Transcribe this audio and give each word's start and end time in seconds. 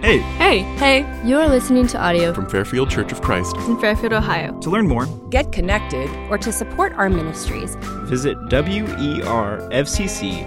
Hey, 0.00 0.18
Hey, 0.38 0.60
hey, 0.76 1.04
You 1.24 1.38
are 1.38 1.48
listening 1.48 1.86
to 1.88 1.98
audio 1.98 2.32
from 2.32 2.48
Fairfield 2.48 2.88
Church 2.88 3.10
of 3.12 3.20
Christ. 3.20 3.56
in 3.66 3.78
Fairfield, 3.80 4.12
Ohio. 4.12 4.58
To 4.60 4.70
learn 4.70 4.86
more, 4.86 5.06
Get 5.30 5.50
connected 5.52 6.08
or 6.30 6.38
to 6.38 6.52
support 6.52 6.92
our 6.94 7.10
ministries, 7.10 7.74
visit 8.04 8.36
E 8.38 8.80
werfcc.com. 9.20 10.46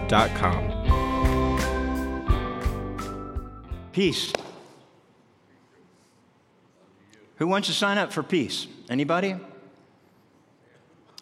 Peace. 3.92 4.32
Who 7.36 7.48
wants 7.48 7.68
to 7.68 7.74
sign 7.74 7.98
up 7.98 8.14
for 8.14 8.24
peace? 8.24 8.68
Anybody? 8.90 9.36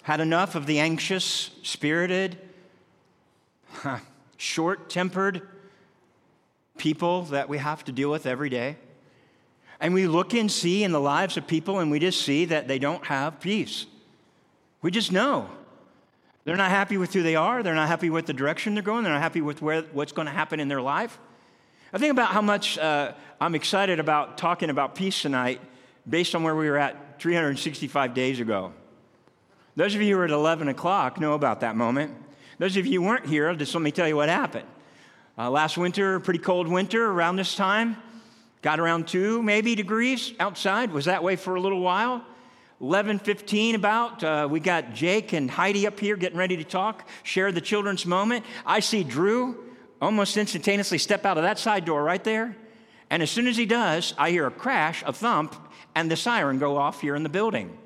Had 0.04 0.20
enough 0.22 0.54
of 0.56 0.66
the 0.68 0.80
anxious, 0.80 1.50
spirited, 1.64 2.38
short 4.38 4.90
tempered 4.90 5.42
people 6.80 7.24
that 7.26 7.48
we 7.48 7.60
have 7.60 7.84
to 7.84 7.92
deal 7.92 8.10
with 8.10 8.26
every 8.26 8.50
day? 8.50 8.78
And 9.80 9.94
we 9.94 10.08
look 10.08 10.34
and 10.34 10.52
see 10.52 10.84
in 10.84 10.92
the 10.92 11.00
lives 11.00 11.38
of 11.38 11.46
people 11.46 11.80
and 11.80 11.92
we 11.92 12.00
just 12.00 12.24
see 12.24 12.46
that 12.46 12.68
they 12.68 12.80
don't 12.80 13.06
have 13.06 13.40
peace. 13.40 13.86
We 14.82 14.90
just 14.90 15.12
know. 15.12 15.50
They're 16.44 16.58
not 16.58 16.72
happy 16.72 16.98
with 16.98 17.14
who 17.14 17.22
they 17.22 17.36
are. 17.36 17.62
They're 17.62 17.76
not 17.76 17.88
happy 17.88 18.10
with 18.10 18.26
the 18.26 18.34
direction 18.34 18.74
they're 18.74 18.82
going. 18.82 19.04
They're 19.04 19.14
not 19.14 19.22
happy 19.22 19.42
with 19.42 19.62
where, 19.62 19.84
what's 19.94 20.12
going 20.12 20.26
to 20.26 20.32
happen 20.32 20.60
in 20.60 20.68
their 20.68 20.82
life. 20.82 21.20
I 21.94 21.98
think 21.98 22.12
about 22.12 22.30
how 22.30 22.42
much 22.42 22.78
uh, 22.78 23.14
I'm 23.40 23.56
excited 23.56 24.00
about 24.00 24.38
talking 24.38 24.70
about 24.70 24.96
peace 24.96 25.22
tonight 25.22 25.62
based 26.08 26.36
on 26.36 26.44
where 26.44 26.56
we 26.56 26.70
were 26.70 26.78
at 26.78 27.20
365 27.20 28.14
days 28.14 28.40
ago. 28.40 28.74
Those 29.76 29.96
of 29.96 30.02
you 30.02 30.14
who 30.14 30.18
were 30.18 30.26
at 30.26 30.32
11 30.32 30.68
o'clock 30.68 31.20
know 31.20 31.34
about 31.34 31.62
that 31.62 31.76
moment. 31.76 32.14
Those 32.58 32.76
of 32.78 32.86
you 32.86 33.02
who 33.02 33.08
weren't 33.08 33.26
here, 33.26 33.54
just 33.56 33.74
let 33.74 33.82
me 33.82 33.92
tell 33.92 34.08
you 34.08 34.16
what 34.16 34.30
happened. 34.30 34.68
Uh, 35.40 35.50
last 35.50 35.78
winter, 35.78 36.20
pretty 36.20 36.38
cold 36.38 36.68
winter 36.68 37.10
around 37.10 37.38
this 37.38 37.56
time, 37.56 37.96
got 38.62 38.78
around 38.78 39.08
two 39.08 39.42
maybe 39.42 39.74
degrees 39.74 40.34
outside, 40.38 40.92
was 40.92 41.06
that 41.06 41.24
way 41.24 41.38
for 41.38 41.56
a 41.56 41.62
little 41.62 41.80
while. 41.80 42.22
11:15 42.82 43.76
about 43.76 44.22
uh, 44.22 44.50
we 44.52 44.60
got 44.60 44.94
Jake 44.94 45.32
and 45.32 45.50
Heidi 45.50 45.88
up 45.88 45.98
here 45.98 46.18
getting 46.18 46.38
ready 46.38 46.58
to 46.58 46.66
talk, 46.66 47.08
share 47.24 47.54
the 47.54 47.62
children's 47.62 48.06
moment. 48.06 48.46
I 48.66 48.82
see 48.82 49.02
Drew 49.02 49.64
almost 50.02 50.36
instantaneously 50.36 50.98
step 50.98 51.24
out 51.24 51.38
of 51.38 51.44
that 51.44 51.58
side 51.58 51.86
door 51.86 52.04
right 52.04 52.24
there, 52.26 52.58
and 53.10 53.24
as 53.24 53.32
soon 53.32 53.48
as 53.48 53.56
he 53.56 53.66
does, 53.66 54.14
I 54.18 54.32
hear 54.32 54.46
a 54.46 54.52
crash, 54.52 55.06
a 55.08 55.14
thump, 55.14 55.56
and 55.96 56.12
the 56.12 56.18
siren 56.18 56.60
go 56.60 56.76
off 56.76 57.00
here 57.00 57.16
in 57.16 57.24
the 57.24 57.30
building. 57.30 57.78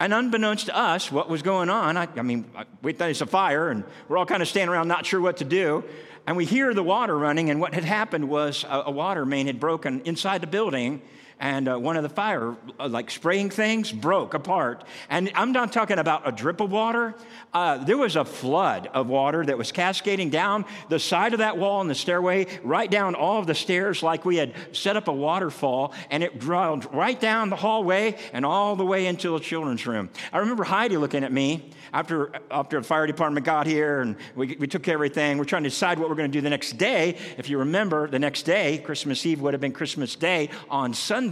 And 0.00 0.14
unbeknownst 0.14 0.66
to 0.66 0.76
us, 0.76 1.12
what 1.12 1.28
was 1.28 1.42
going 1.42 1.68
on, 1.68 1.98
I, 1.98 2.08
I 2.16 2.22
mean, 2.22 2.50
we 2.80 2.94
thought 2.94 3.10
it's 3.10 3.20
a 3.20 3.26
fire, 3.26 3.68
and 3.68 3.84
we're 4.08 4.16
all 4.16 4.24
kind 4.24 4.40
of 4.40 4.48
standing 4.48 4.72
around 4.74 4.88
not 4.88 5.04
sure 5.04 5.20
what 5.20 5.36
to 5.36 5.44
do. 5.44 5.84
And 6.26 6.36
we 6.36 6.44
hear 6.44 6.74
the 6.74 6.82
water 6.82 7.16
running, 7.16 7.50
and 7.50 7.60
what 7.60 7.74
had 7.74 7.84
happened 7.84 8.28
was 8.28 8.64
a, 8.68 8.84
a 8.86 8.90
water 8.90 9.26
main 9.26 9.46
had 9.46 9.58
broken 9.58 10.00
inside 10.02 10.40
the 10.40 10.46
building, 10.46 11.02
and 11.40 11.68
uh, 11.68 11.76
one 11.76 11.96
of 11.96 12.02
the 12.02 12.08
fire, 12.10 12.54
uh, 12.78 12.86
like 12.86 13.10
spraying 13.10 13.48
things, 13.48 13.90
broke 13.90 14.34
apart. 14.34 14.84
And 15.08 15.32
I'm 15.34 15.52
not 15.52 15.72
talking 15.72 15.98
about 15.98 16.28
a 16.28 16.32
drip 16.32 16.60
of 16.60 16.70
water. 16.70 17.14
Uh, 17.54 17.78
there 17.78 17.96
was 17.96 18.14
a 18.14 18.24
flood 18.24 18.88
of 18.92 19.08
water 19.08 19.44
that 19.44 19.56
was 19.56 19.72
cascading 19.72 20.28
down 20.28 20.66
the 20.90 20.98
side 20.98 21.32
of 21.32 21.38
that 21.38 21.56
wall 21.56 21.80
and 21.80 21.88
the 21.88 21.94
stairway, 21.94 22.46
right 22.62 22.90
down 22.90 23.14
all 23.14 23.40
of 23.40 23.46
the 23.46 23.54
stairs, 23.54 24.02
like 24.02 24.26
we 24.26 24.36
had 24.36 24.54
set 24.72 24.96
up 24.96 25.08
a 25.08 25.12
waterfall, 25.12 25.94
and 26.10 26.22
it 26.22 26.38
drowned 26.38 26.92
right 26.92 27.18
down 27.18 27.48
the 27.48 27.56
hallway 27.56 28.16
and 28.34 28.44
all 28.44 28.76
the 28.76 28.84
way 28.84 29.06
into 29.06 29.30
the 29.30 29.40
children's 29.40 29.86
room. 29.86 30.10
I 30.32 30.38
remember 30.38 30.62
Heidi 30.62 30.98
looking 30.98 31.24
at 31.24 31.32
me 31.32 31.70
after, 31.94 32.32
after 32.50 32.80
the 32.80 32.86
fire 32.86 33.06
department 33.06 33.46
got 33.46 33.66
here 33.66 34.00
and 34.00 34.16
we, 34.36 34.56
we 34.58 34.66
took 34.66 34.86
everything. 34.88 35.38
We're 35.38 35.44
trying 35.44 35.64
to 35.64 35.70
decide 35.70 35.98
what 35.98 36.10
we're 36.10 36.16
going 36.16 36.30
to 36.30 36.36
do 36.36 36.42
the 36.42 36.50
next 36.50 36.76
day. 36.76 37.16
If 37.38 37.48
you 37.48 37.58
remember, 37.58 38.08
the 38.08 38.18
next 38.18 38.42
day, 38.42 38.78
Christmas 38.78 39.24
Eve 39.24 39.40
would 39.40 39.54
have 39.54 39.60
been 39.60 39.72
Christmas 39.72 40.14
Day 40.14 40.50
on 40.68 40.92
Sunday. 40.92 41.29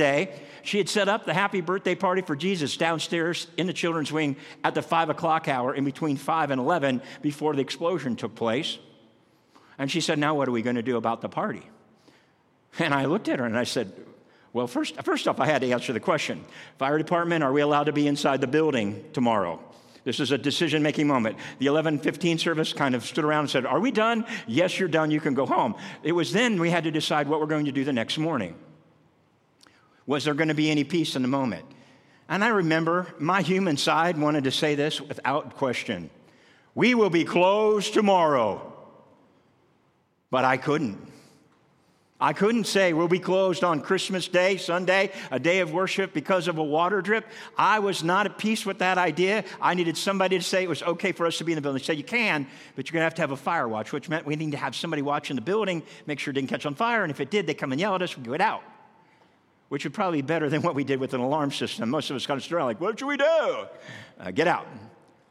She 0.63 0.79
had 0.79 0.89
set 0.89 1.09
up 1.09 1.25
the 1.25 1.35
happy 1.35 1.61
birthday 1.61 1.95
party 1.95 2.23
for 2.23 2.37
Jesus 2.37 2.77
downstairs 2.77 3.47
in 3.57 3.67
the 3.67 3.73
children's 3.73 4.13
wing 4.13 4.37
at 4.63 4.75
the 4.75 4.83
five 4.83 5.09
o'clock 5.09 5.49
hour 5.49 5.75
in 5.75 5.85
between 5.85 6.17
five 6.17 6.51
and 6.51 6.61
11 6.61 7.03
before 7.23 7.55
the 7.55 7.63
explosion 7.63 8.17
took 8.17 8.35
place. 8.35 8.79
And 9.79 9.91
she 9.91 10.01
said, 10.01 10.19
Now 10.19 10.35
what 10.35 10.49
are 10.49 10.53
we 10.53 10.63
going 10.63 10.77
to 10.77 10.83
do 10.83 10.97
about 10.97 11.21
the 11.21 11.29
party? 11.29 11.63
And 12.79 12.93
I 12.93 13.07
looked 13.07 13.29
at 13.29 13.39
her 13.39 13.47
and 13.47 13.57
I 13.57 13.65
said, 13.65 13.93
Well, 14.53 14.67
first, 14.67 15.01
first 15.03 15.27
off, 15.27 15.41
I 15.41 15.47
had 15.47 15.63
to 15.63 15.71
answer 15.71 15.93
the 15.93 16.01
question 16.01 16.45
Fire 16.79 16.99
department, 16.99 17.45
are 17.45 17.53
we 17.53 17.61
allowed 17.61 17.85
to 17.85 17.93
be 17.93 18.07
inside 18.07 18.41
the 18.41 18.47
building 18.47 19.05
tomorrow? 19.13 19.61
This 20.05 20.21
is 20.21 20.31
a 20.31 20.39
decision 20.39 20.83
making 20.83 21.07
moment. 21.07 21.37
The 21.59 21.67
11:15 21.67 22.39
service 22.39 22.73
kind 22.73 22.95
of 22.95 23.05
stood 23.05 23.25
around 23.25 23.41
and 23.41 23.51
said, 23.51 23.67
"Are 23.67 23.81
we 23.81 23.91
done? 23.91 24.25
Yes, 24.47 24.79
you're 24.79 24.89
done. 24.89 25.11
You 25.11 25.21
can 25.21 25.35
go 25.35 25.45
home." 25.45 25.75
It 26.03 26.13
was 26.13 26.33
then 26.33 26.59
we 26.59 26.71
had 26.71 26.85
to 26.85 26.91
decide 26.91 27.29
what 27.29 27.41
we're 27.41 27.47
going 27.47 27.67
to 27.67 27.73
do 27.73 27.85
the 27.85 27.93
next 27.93 28.17
morning. 28.17 28.55
Was 30.09 30.25
there 30.25 30.33
going 30.33 30.49
to 30.49 30.55
be 30.55 30.71
any 30.71 30.85
peace 30.85 31.17
in 31.17 31.23
the 31.23 31.29
moment? 31.29 31.67
And 32.31 32.43
I 32.43 32.49
remember 32.49 33.07
my 33.19 33.43
human 33.43 33.77
side 33.77 34.17
wanted 34.17 34.45
to 34.45 34.51
say 34.51 34.75
this 34.75 35.03
without 35.03 35.57
question. 35.57 36.09
We 36.75 36.95
will 36.95 37.11
be 37.11 37.25
closed 37.25 37.93
tomorrow. 37.93 38.73
But 40.31 40.47
I 40.47 40.57
couldn't. 40.57 40.99
I 42.19 42.33
couldn't 42.33 42.65
say 42.65 42.95
we'll 42.95 43.07
be 43.07 43.19
closed 43.19 43.63
on 43.63 43.83
Christmas 43.83 44.29
Day, 44.29 44.57
Sunday, 44.57 45.13
a 45.31 45.39
day 45.39 45.61
of 45.61 45.75
worship 45.75 46.15
because 46.15 46.49
of 46.49 46.57
a 46.57 46.65
water 46.65 47.03
drip. 47.03 47.27
I 47.59 47.81
was 47.81 48.03
not 48.03 48.25
at 48.25 48.39
peace 48.39 48.65
with 48.65 48.79
that 48.79 48.97
idea. 48.97 49.45
I 49.61 49.75
needed 49.75 49.99
somebody 49.99 50.39
to 50.39 50.43
say 50.43 50.63
it 50.63 50.71
was 50.71 50.83
okay 50.83 51.13
for 51.13 51.27
us 51.27 51.37
to 51.37 51.45
be 51.45 51.53
in 51.53 51.57
the 51.57 51.63
building. 51.63 51.81
They 51.81 51.85
said, 51.85 51.99
you 51.99 52.03
can, 52.03 52.47
but 52.77 52.89
you're 52.89 52.95
going 52.95 53.03
to 53.03 53.05
have 53.05 53.15
to 53.17 53.23
have 53.23 53.33
a 53.33 53.37
fire 53.37 53.69
watch, 53.69 53.93
which 53.93 54.09
meant 54.09 54.25
we 54.25 54.37
need 54.37 54.53
to 54.53 54.57
have 54.57 54.75
somebody 54.75 55.03
watching 55.03 55.37
the 55.37 55.43
building, 55.43 55.83
make 56.07 56.19
sure 56.19 56.31
it 56.31 56.35
didn't 56.35 56.49
catch 56.49 56.65
on 56.65 56.75
fire, 56.75 57.03
and 57.03 57.11
if 57.11 57.21
it 57.21 57.31
did, 57.31 57.47
they 57.47 57.53
come 57.53 57.73
and 57.73 57.81
yell 57.81 57.95
at 57.95 58.01
us, 58.01 58.17
we 58.17 58.23
get 58.23 58.37
it 58.37 58.41
out. 58.41 58.63
Which 59.69 59.85
would 59.85 59.93
probably 59.95 60.23
be 60.23 60.27
better 60.27 60.49
than 60.49 60.63
what 60.63 60.75
we 60.75 60.85
did 60.85 60.99
with 60.99 61.13
an 61.15 61.21
alarm 61.21 61.51
system. 61.53 61.91
Most 61.91 62.11
of 62.11 62.17
us 62.17 62.27
kind 62.27 62.39
of 62.39 62.45
stood 62.45 62.55
around 62.55 62.67
like, 62.67 62.81
what 62.81 62.99
should 62.99 63.07
we 63.07 63.17
do? 63.17 63.67
Uh, 64.19 64.31
get 64.33 64.49
out. 64.49 64.67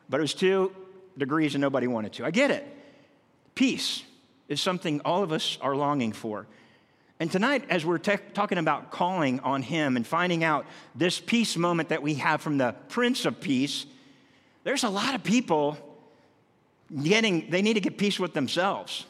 But 0.10 0.20
it 0.20 0.22
was 0.22 0.34
two 0.34 0.74
degrees 1.18 1.56
and 1.56 1.62
nobody 1.62 1.88
wanted 1.88 2.14
to. 2.14 2.26
I 2.26 2.32
get 2.32 2.52
it. 2.52 2.66
Peace 3.56 4.04
is 4.48 4.62
something 4.62 5.02
all 5.04 5.24
of 5.24 5.32
us 5.32 5.58
are 5.62 5.76
longing 5.76 6.14
for. 6.14 6.46
And 7.20 7.32
tonight, 7.32 7.66
as 7.70 7.84
we're 7.84 7.98
te- 7.98 8.18
talking 8.36 8.60
about 8.60 8.92
calling 8.92 9.40
on 9.40 9.64
Him 9.64 9.98
and 9.98 10.06
finding 10.06 10.44
out 10.44 10.68
this 10.94 11.20
peace 11.20 11.58
moment 11.58 11.90
that 11.90 12.04
we 12.04 12.16
have 12.16 12.42
from 12.42 12.60
the 12.60 12.76
Prince 12.90 13.26
of 13.26 13.42
Peace, 13.42 13.88
there's 14.64 14.84
a 14.84 14.90
lot 14.90 15.16
of 15.16 15.24
people 15.24 15.78
getting, 17.04 17.50
they 17.50 17.64
need 17.64 17.74
to 17.74 17.80
get 17.80 17.98
peace 17.98 18.20
with 18.20 18.34
themselves. 18.34 19.06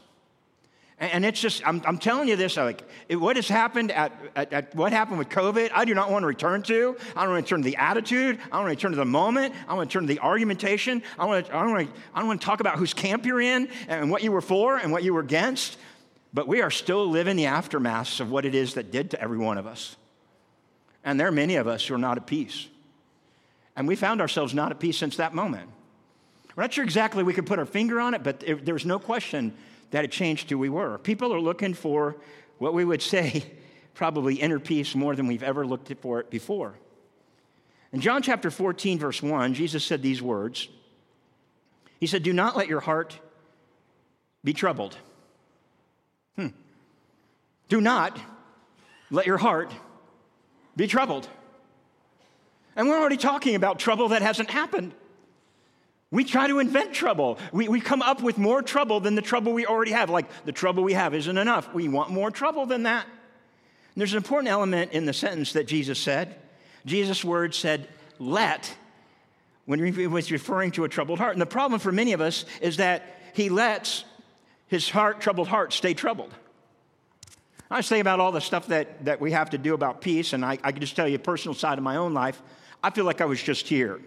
And, 0.99 1.23
it's 1.23 1.39
just, 1.39 1.65
I'm, 1.67 1.79
I'm, 1.85 1.99
telling 1.99 2.27
you 2.27 2.35
this, 2.35 2.57
like, 2.57 2.81
it, 3.07 3.17
what 3.17 3.35
has 3.35 3.47
happened 3.47 3.91
at, 3.91 4.11
at, 4.35 4.51
at, 4.51 4.75
what 4.75 4.91
happened 4.91 5.19
with 5.19 5.29
COVID, 5.29 5.69
I 5.71 5.85
do 5.85 5.93
not 5.93 6.09
want 6.09 6.23
to 6.23 6.27
return 6.27 6.63
to. 6.63 6.97
I 7.15 7.23
don't 7.23 7.33
want 7.33 7.47
to 7.47 7.55
return 7.55 7.61
to 7.61 7.69
the 7.69 7.75
attitude. 7.75 8.39
I 8.39 8.57
don't 8.57 8.65
want 8.65 8.65
to 8.65 8.69
return 8.69 8.91
to 8.91 8.97
the 8.97 9.05
moment. 9.05 9.53
I 9.67 9.75
want 9.75 9.91
to 9.91 9.93
turn 9.93 10.07
to 10.07 10.13
the 10.13 10.19
argumentation. 10.19 11.03
I, 11.19 11.25
want 11.25 11.45
to, 11.45 11.55
I, 11.55 11.61
don't 11.61 11.71
want 11.71 11.93
to, 11.93 12.01
I 12.15 12.19
don't 12.19 12.27
want 12.27 12.41
to 12.41 12.45
talk 12.45 12.61
about 12.61 12.79
whose 12.79 12.95
camp 12.95 13.27
you're 13.27 13.41
in 13.41 13.69
and 13.87 14.09
what 14.09 14.23
you 14.23 14.31
were 14.31 14.41
for 14.41 14.77
and 14.77 14.91
what 14.91 15.03
you 15.03 15.13
were 15.13 15.19
against. 15.19 15.77
But 16.33 16.47
we 16.47 16.61
are 16.61 16.71
still 16.71 17.07
living 17.07 17.35
the 17.35 17.45
aftermaths 17.45 18.19
of 18.19 18.31
what 18.31 18.43
it 18.43 18.55
is 18.55 18.73
that 18.73 18.91
did 18.91 19.11
to 19.11 19.21
every 19.21 19.37
one 19.37 19.59
of 19.59 19.67
us. 19.67 19.95
And 21.03 21.19
there 21.19 21.27
are 21.27 21.31
many 21.31 21.57
of 21.57 21.67
us 21.67 21.85
who 21.85 21.93
are 21.93 21.99
not 21.99 22.17
at 22.17 22.25
peace. 22.25 22.67
And 23.75 23.87
we 23.87 23.95
found 23.95 24.19
ourselves 24.19 24.55
not 24.55 24.71
at 24.71 24.79
peace 24.79 24.97
since 24.97 25.17
that 25.17 25.35
moment. 25.35 25.69
We're 26.55 26.63
not 26.63 26.73
sure 26.73 26.83
exactly 26.83 27.23
we 27.23 27.33
could 27.33 27.45
put 27.45 27.59
our 27.59 27.67
finger 27.67 27.99
on 27.99 28.15
it, 28.15 28.23
but 28.23 28.43
there's 28.63 28.85
no 28.85 28.97
question 28.97 29.53
that 29.91 30.03
it 30.03 30.11
changed 30.11 30.49
who 30.49 30.57
we 30.57 30.69
were. 30.69 30.97
People 30.97 31.33
are 31.33 31.39
looking 31.39 31.73
for 31.73 32.15
what 32.57 32.73
we 32.73 32.83
would 32.83 33.01
say 33.01 33.43
probably 33.93 34.35
inner 34.35 34.59
peace 34.59 34.93
more 34.95 35.15
than 35.15 35.27
we've 35.27 35.43
ever 35.43 35.65
looked 35.65 35.91
for 36.01 36.19
it 36.19 36.29
before. 36.29 36.75
In 37.91 38.01
John 38.01 38.21
chapter 38.21 38.51
14, 38.51 38.99
verse 38.99 39.23
1, 39.23 39.53
Jesus 39.53 39.83
said 39.83 40.01
these 40.01 40.21
words 40.21 40.67
He 41.99 42.07
said, 42.07 42.23
Do 42.23 42.33
not 42.33 42.55
let 42.55 42.67
your 42.67 42.81
heart 42.81 43.19
be 44.43 44.53
troubled. 44.53 44.97
Hmm. 46.35 46.47
Do 47.69 47.81
not 47.81 48.19
let 49.09 49.25
your 49.25 49.37
heart 49.37 49.73
be 50.75 50.87
troubled. 50.87 51.27
And 52.75 52.87
we're 52.87 52.99
already 52.99 53.17
talking 53.17 53.55
about 53.55 53.79
trouble 53.79 54.09
that 54.09 54.21
hasn't 54.21 54.51
happened. 54.51 54.93
We 56.09 56.23
try 56.23 56.47
to 56.47 56.59
invent 56.59 56.93
trouble. 56.93 57.37
We, 57.51 57.67
we 57.67 57.81
come 57.81 58.01
up 58.01 58.21
with 58.21 58.37
more 58.37 58.61
trouble 58.61 58.99
than 58.99 59.15
the 59.15 59.21
trouble 59.21 59.51
we 59.53 59.65
already 59.65 59.91
have. 59.91 60.09
Like, 60.09 60.45
the 60.45 60.53
trouble 60.53 60.83
we 60.83 60.93
have 60.93 61.13
isn't 61.13 61.37
enough. 61.37 61.73
We 61.73 61.89
want 61.89 62.11
more 62.11 62.31
trouble 62.31 62.65
than 62.65 62.83
that. 62.83 63.05
And 63.05 64.01
there's 64.01 64.13
an 64.13 64.17
important 64.17 64.49
element 64.49 64.93
in 64.93 65.05
the 65.05 65.13
sentence 65.13 65.53
that 65.53 65.67
Jesus 65.67 65.99
said. 65.99 66.35
Jesus' 66.85 67.25
word 67.25 67.53
said, 67.53 67.89
let, 68.19 68.73
when 69.65 69.83
he 69.93 70.07
was 70.07 70.31
referring 70.31 70.71
to 70.71 70.85
a 70.85 70.89
troubled 70.89 71.19
heart. 71.19 71.33
And 71.33 71.41
the 71.41 71.45
problem 71.45 71.79
for 71.79 71.91
many 71.91 72.13
of 72.13 72.21
us 72.21 72.45
is 72.61 72.77
that 72.77 73.03
he 73.33 73.49
lets 73.49 74.05
his 74.67 74.89
heart, 74.89 75.19
troubled 75.19 75.49
heart, 75.49 75.73
stay 75.73 75.93
troubled. 75.93 76.33
I 77.69 77.77
was 77.77 77.89
thinking 77.89 78.01
about 78.01 78.21
all 78.21 78.31
the 78.31 78.39
stuff 78.39 78.67
that, 78.67 79.03
that 79.03 79.19
we 79.19 79.33
have 79.33 79.49
to 79.49 79.57
do 79.57 79.73
about 79.73 79.99
peace, 79.99 80.31
and 80.31 80.45
I, 80.45 80.57
I 80.63 80.71
can 80.71 80.79
just 80.79 80.95
tell 80.95 81.07
you 81.07 81.15
a 81.15 81.19
personal 81.19 81.53
side 81.53 81.77
of 81.77 81.83
my 81.83 81.97
own 81.97 82.13
life. 82.13 82.41
I 82.81 82.91
feel 82.91 83.03
like 83.03 83.19
I 83.19 83.25
was 83.25 83.43
just 83.43 83.67
here. 83.67 83.99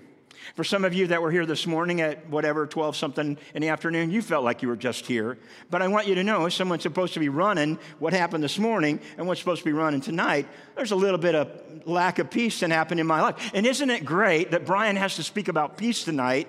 For 0.54 0.64
some 0.64 0.84
of 0.84 0.94
you 0.94 1.06
that 1.08 1.22
were 1.22 1.30
here 1.30 1.46
this 1.46 1.66
morning 1.66 2.00
at 2.00 2.28
whatever, 2.28 2.66
12 2.66 2.96
something 2.96 3.38
in 3.54 3.62
the 3.62 3.68
afternoon, 3.68 4.10
you 4.10 4.22
felt 4.22 4.44
like 4.44 4.62
you 4.62 4.68
were 4.68 4.76
just 4.76 5.06
here. 5.06 5.38
But 5.70 5.82
I 5.82 5.88
want 5.88 6.06
you 6.06 6.14
to 6.16 6.24
know, 6.24 6.46
if 6.46 6.52
someone's 6.52 6.82
supposed 6.82 7.14
to 7.14 7.20
be 7.20 7.28
running 7.28 7.78
what 7.98 8.12
happened 8.12 8.42
this 8.42 8.58
morning 8.58 9.00
and 9.16 9.26
what's 9.26 9.40
supposed 9.40 9.60
to 9.60 9.64
be 9.64 9.72
running 9.72 10.00
tonight, 10.00 10.46
there's 10.76 10.92
a 10.92 10.96
little 10.96 11.18
bit 11.18 11.34
of 11.34 11.86
lack 11.86 12.18
of 12.18 12.30
peace 12.30 12.60
that 12.60 12.70
happened 12.70 13.00
in 13.00 13.06
my 13.06 13.20
life. 13.20 13.50
And 13.54 13.66
isn't 13.66 13.90
it 13.90 14.04
great 14.04 14.50
that 14.52 14.66
Brian 14.66 14.96
has 14.96 15.16
to 15.16 15.22
speak 15.22 15.48
about 15.48 15.76
peace 15.76 16.04
tonight 16.04 16.48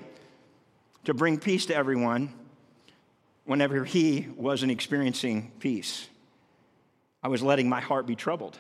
to 1.06 1.14
bring 1.14 1.38
peace 1.38 1.66
to 1.68 1.76
everyone 1.76 2.34
whenever 3.46 3.84
he 3.86 4.28
wasn't 4.36 4.72
experiencing 4.72 5.52
peace? 5.60 6.08
I 7.24 7.28
was 7.28 7.44
letting 7.44 7.70
my 7.70 7.82
heart 7.82 8.08
be 8.08 8.16
troubled 8.16 8.58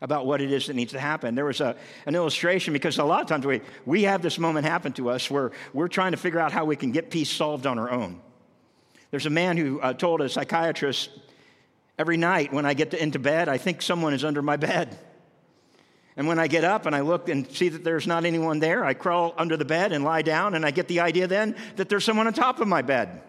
about 0.00 0.26
what 0.26 0.40
it 0.40 0.52
is 0.52 0.66
that 0.66 0.74
needs 0.74 0.92
to 0.92 1.00
happen. 1.00 1.34
There 1.34 1.44
was 1.44 1.60
a, 1.60 1.76
an 2.06 2.14
illustration 2.14 2.72
because 2.72 2.98
a 2.98 3.04
lot 3.04 3.20
of 3.22 3.26
times 3.26 3.44
we, 3.44 3.60
we 3.84 4.04
have 4.04 4.22
this 4.22 4.38
moment 4.38 4.66
happen 4.66 4.92
to 4.94 5.10
us 5.10 5.30
where 5.30 5.52
we're 5.72 5.88
trying 5.88 6.12
to 6.12 6.16
figure 6.18 6.38
out 6.38 6.52
how 6.52 6.64
we 6.64 6.76
can 6.76 6.92
get 6.92 7.10
peace 7.10 7.30
solved 7.30 7.66
on 7.66 7.78
our 7.78 7.90
own. 7.90 8.20
There's 9.10 9.26
a 9.26 9.30
man 9.30 9.56
who 9.56 9.80
uh, 9.80 9.94
told 9.94 10.20
a 10.20 10.28
psychiatrist, 10.28 11.10
every 11.98 12.16
night 12.16 12.52
when 12.52 12.64
I 12.64 12.74
get 12.74 12.92
to, 12.92 13.02
into 13.02 13.18
bed, 13.18 13.48
I 13.48 13.58
think 13.58 13.82
someone 13.82 14.14
is 14.14 14.24
under 14.24 14.42
my 14.42 14.56
bed. 14.56 14.96
And 16.16 16.26
when 16.26 16.38
I 16.38 16.48
get 16.48 16.64
up 16.64 16.86
and 16.86 16.94
I 16.94 17.00
look 17.00 17.28
and 17.28 17.50
see 17.50 17.68
that 17.68 17.84
there's 17.84 18.06
not 18.06 18.24
anyone 18.24 18.58
there, 18.58 18.84
I 18.84 18.94
crawl 18.94 19.34
under 19.36 19.56
the 19.56 19.64
bed 19.64 19.92
and 19.92 20.04
lie 20.04 20.22
down, 20.22 20.54
and 20.54 20.64
I 20.64 20.70
get 20.70 20.88
the 20.88 21.00
idea 21.00 21.26
then 21.26 21.56
that 21.76 21.88
there's 21.88 22.04
someone 22.04 22.26
on 22.26 22.32
top 22.32 22.60
of 22.60 22.68
my 22.68 22.82
bed. 22.82 23.22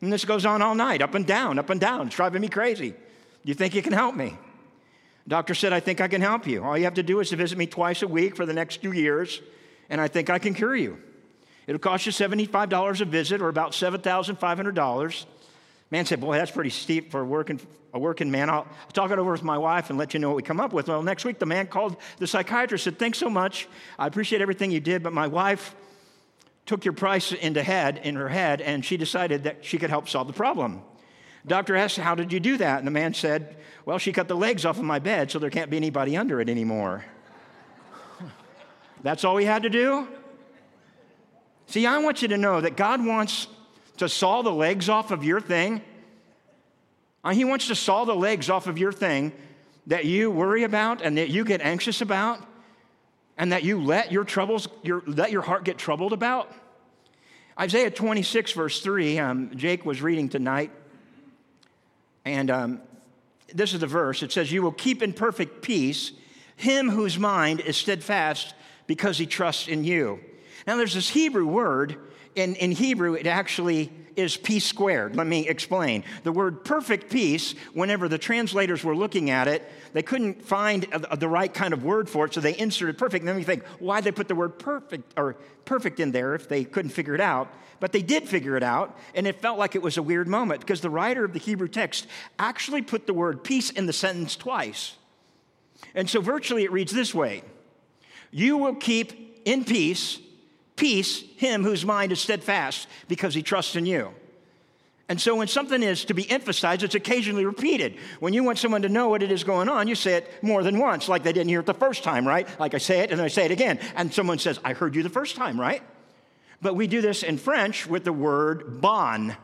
And 0.00 0.12
this 0.12 0.24
goes 0.24 0.44
on 0.44 0.62
all 0.62 0.74
night, 0.74 1.02
up 1.02 1.14
and 1.14 1.26
down, 1.26 1.58
up 1.58 1.70
and 1.70 1.80
down. 1.80 2.06
It's 2.06 2.16
driving 2.16 2.42
me 2.42 2.48
crazy. 2.48 2.90
Do 2.90 2.96
you 3.44 3.54
think 3.54 3.74
you 3.74 3.82
can 3.82 3.92
help 3.92 4.14
me? 4.14 4.36
Doctor 5.26 5.54
said, 5.54 5.72
I 5.72 5.80
think 5.80 6.00
I 6.00 6.08
can 6.08 6.20
help 6.20 6.46
you. 6.46 6.62
All 6.62 6.76
you 6.76 6.84
have 6.84 6.94
to 6.94 7.02
do 7.02 7.20
is 7.20 7.30
to 7.30 7.36
visit 7.36 7.56
me 7.56 7.66
twice 7.66 8.02
a 8.02 8.08
week 8.08 8.36
for 8.36 8.44
the 8.44 8.52
next 8.52 8.82
two 8.82 8.92
years, 8.92 9.40
and 9.88 10.00
I 10.00 10.08
think 10.08 10.28
I 10.28 10.38
can 10.38 10.54
cure 10.54 10.76
you. 10.76 10.98
It'll 11.66 11.78
cost 11.78 12.04
you 12.04 12.12
$75 12.12 13.00
a 13.00 13.04
visit 13.06 13.40
or 13.40 13.48
about 13.48 13.72
$7,500. 13.72 15.24
Man 15.90 16.04
said, 16.04 16.20
Boy, 16.20 16.36
that's 16.36 16.50
pretty 16.50 16.70
steep 16.70 17.10
for 17.10 17.20
a 17.20 17.24
working, 17.24 17.58
a 17.94 17.98
working 17.98 18.30
man. 18.30 18.50
I'll, 18.50 18.66
I'll 18.66 18.92
talk 18.92 19.10
it 19.10 19.18
over 19.18 19.32
with 19.32 19.42
my 19.42 19.56
wife 19.56 19.88
and 19.88 19.98
let 19.98 20.12
you 20.12 20.20
know 20.20 20.28
what 20.28 20.36
we 20.36 20.42
come 20.42 20.60
up 20.60 20.72
with. 20.72 20.88
Well, 20.88 21.02
next 21.02 21.24
week, 21.24 21.38
the 21.38 21.46
man 21.46 21.68
called 21.68 21.96
the 22.18 22.26
psychiatrist 22.26 22.84
said, 22.84 22.98
Thanks 22.98 23.16
so 23.18 23.30
much. 23.30 23.66
I 23.98 24.06
appreciate 24.06 24.42
everything 24.42 24.70
you 24.70 24.80
did, 24.80 25.02
but 25.02 25.14
my 25.14 25.26
wife 25.26 25.74
took 26.66 26.84
your 26.84 26.94
price 26.94 27.32
into 27.32 27.62
head 27.62 28.00
in 28.02 28.16
her 28.16 28.28
head, 28.28 28.60
and 28.60 28.84
she 28.84 28.96
decided 28.96 29.44
that 29.44 29.64
she 29.64 29.78
could 29.78 29.90
help 29.90 30.08
solve 30.08 30.26
the 30.26 30.32
problem. 30.32 30.82
Doctor 31.46 31.76
asked, 31.76 31.96
How 31.96 32.14
did 32.14 32.32
you 32.32 32.40
do 32.40 32.56
that? 32.56 32.78
And 32.78 32.86
the 32.86 32.90
man 32.92 33.14
said, 33.14 33.56
Well, 33.84 33.98
she 33.98 34.12
cut 34.12 34.28
the 34.28 34.36
legs 34.36 34.64
off 34.64 34.78
of 34.78 34.84
my 34.84 34.98
bed 34.98 35.30
so 35.30 35.38
there 35.38 35.50
can't 35.50 35.70
be 35.70 35.76
anybody 35.76 36.16
under 36.16 36.40
it 36.40 36.48
anymore. 36.48 37.04
That's 39.02 39.24
all 39.24 39.36
he 39.36 39.44
had 39.44 39.64
to 39.64 39.70
do? 39.70 40.08
See, 41.66 41.86
I 41.86 41.98
want 41.98 42.22
you 42.22 42.28
to 42.28 42.38
know 42.38 42.60
that 42.60 42.76
God 42.76 43.04
wants 43.04 43.48
to 43.98 44.08
saw 44.08 44.42
the 44.42 44.52
legs 44.52 44.88
off 44.88 45.10
of 45.10 45.22
your 45.22 45.40
thing. 45.40 45.82
Uh, 47.22 47.32
he 47.32 47.44
wants 47.44 47.68
to 47.68 47.74
saw 47.74 48.04
the 48.04 48.14
legs 48.14 48.50
off 48.50 48.66
of 48.66 48.78
your 48.78 48.92
thing 48.92 49.32
that 49.86 50.06
you 50.06 50.30
worry 50.30 50.64
about 50.64 51.02
and 51.02 51.18
that 51.18 51.28
you 51.28 51.44
get 51.44 51.60
anxious 51.60 52.00
about 52.00 52.40
and 53.36 53.52
that 53.52 53.62
you 53.62 53.82
let 53.82 54.10
your 54.10 54.24
troubles, 54.24 54.68
your, 54.82 55.02
let 55.06 55.30
your 55.30 55.42
heart 55.42 55.64
get 55.64 55.76
troubled 55.76 56.12
about. 56.12 56.52
Isaiah 57.58 57.90
26, 57.90 58.52
verse 58.52 58.80
3, 58.80 59.18
um, 59.18 59.50
Jake 59.54 59.84
was 59.84 60.02
reading 60.02 60.28
tonight. 60.28 60.70
And 62.24 62.50
um, 62.50 62.80
this 63.52 63.74
is 63.74 63.80
the 63.80 63.86
verse 63.86 64.22
it 64.22 64.32
says, 64.32 64.50
You 64.50 64.62
will 64.62 64.72
keep 64.72 65.02
in 65.02 65.12
perfect 65.12 65.62
peace 65.62 66.12
him 66.56 66.88
whose 66.88 67.18
mind 67.18 67.60
is 67.60 67.76
steadfast 67.76 68.54
because 68.86 69.18
he 69.18 69.26
trusts 69.26 69.68
in 69.68 69.84
you. 69.84 70.20
Now, 70.66 70.76
there's 70.76 70.94
this 70.94 71.10
Hebrew 71.10 71.46
word. 71.46 71.96
In, 72.34 72.56
in 72.56 72.72
Hebrew, 72.72 73.14
it 73.14 73.26
actually 73.26 73.92
is 74.16 74.36
peace 74.36 74.64
squared. 74.64 75.16
Let 75.16 75.26
me 75.26 75.48
explain. 75.48 76.04
The 76.22 76.32
word 76.32 76.64
perfect 76.64 77.10
peace, 77.10 77.54
whenever 77.72 78.08
the 78.08 78.18
translators 78.18 78.84
were 78.84 78.96
looking 78.96 79.30
at 79.30 79.48
it, 79.48 79.68
they 79.92 80.02
couldn't 80.02 80.42
find 80.42 80.82
the 81.16 81.28
right 81.28 81.52
kind 81.52 81.72
of 81.72 81.84
word 81.84 82.08
for 82.08 82.26
it, 82.26 82.34
so 82.34 82.40
they 82.40 82.56
inserted 82.56 82.98
perfect. 82.98 83.22
And 83.22 83.28
then 83.28 83.36
we 83.36 83.44
think, 83.44 83.64
why 83.78 84.00
they 84.00 84.12
put 84.12 84.28
the 84.28 84.34
word 84.34 84.58
perfect 84.58 85.12
or 85.16 85.36
perfect 85.64 86.00
in 86.00 86.12
there 86.12 86.34
if 86.34 86.48
they 86.48 86.64
couldn't 86.64 86.90
figure 86.90 87.14
it 87.14 87.20
out? 87.20 87.52
But 87.80 87.92
they 87.92 88.02
did 88.02 88.28
figure 88.28 88.56
it 88.56 88.62
out, 88.62 88.98
and 89.14 89.26
it 89.26 89.40
felt 89.40 89.58
like 89.58 89.74
it 89.74 89.82
was 89.82 89.96
a 89.96 90.02
weird 90.02 90.28
moment 90.28 90.60
because 90.60 90.80
the 90.80 90.90
writer 90.90 91.24
of 91.24 91.32
the 91.32 91.38
Hebrew 91.38 91.68
text 91.68 92.06
actually 92.38 92.82
put 92.82 93.06
the 93.06 93.14
word 93.14 93.44
peace 93.44 93.70
in 93.70 93.86
the 93.86 93.92
sentence 93.92 94.36
twice. 94.36 94.96
And 95.94 96.08
so 96.08 96.20
virtually 96.20 96.64
it 96.64 96.72
reads 96.72 96.92
this 96.92 97.14
way 97.14 97.42
You 98.30 98.56
will 98.56 98.74
keep 98.74 99.42
in 99.44 99.64
peace, 99.64 100.18
peace, 100.76 101.22
him 101.36 101.62
whose 101.62 101.84
mind 101.84 102.12
is 102.12 102.20
steadfast 102.20 102.88
because 103.08 103.34
he 103.34 103.42
trusts 103.42 103.76
in 103.76 103.86
you. 103.86 104.12
And 105.08 105.20
so 105.20 105.36
when 105.36 105.48
something 105.48 105.82
is 105.82 106.06
to 106.06 106.14
be 106.14 106.28
emphasized, 106.30 106.82
it's 106.82 106.94
occasionally 106.94 107.44
repeated. 107.44 107.96
When 108.20 108.32
you 108.32 108.42
want 108.42 108.58
someone 108.58 108.82
to 108.82 108.88
know 108.88 109.08
what 109.08 109.22
it 109.22 109.30
is 109.30 109.44
going 109.44 109.68
on, 109.68 109.86
you 109.86 109.94
say 109.94 110.14
it 110.14 110.30
more 110.42 110.62
than 110.62 110.78
once, 110.78 111.08
like 111.08 111.22
they 111.22 111.32
didn't 111.32 111.50
hear 111.50 111.60
it 111.60 111.66
the 111.66 111.74
first 111.74 112.02
time, 112.02 112.26
right? 112.26 112.48
Like 112.58 112.74
I 112.74 112.78
say 112.78 113.00
it 113.00 113.10
and 113.10 113.20
I 113.20 113.28
say 113.28 113.44
it 113.44 113.50
again. 113.50 113.78
And 113.96 114.12
someone 114.12 114.38
says, 114.38 114.58
I 114.64 114.72
heard 114.72 114.94
you 114.94 115.02
the 115.02 115.10
first 115.10 115.36
time, 115.36 115.60
right? 115.60 115.82
But 116.62 116.74
we 116.74 116.86
do 116.86 117.02
this 117.02 117.22
in 117.22 117.36
French 117.36 117.86
with 117.86 118.04
the 118.04 118.12
word 118.12 118.80
bon. 118.80 119.36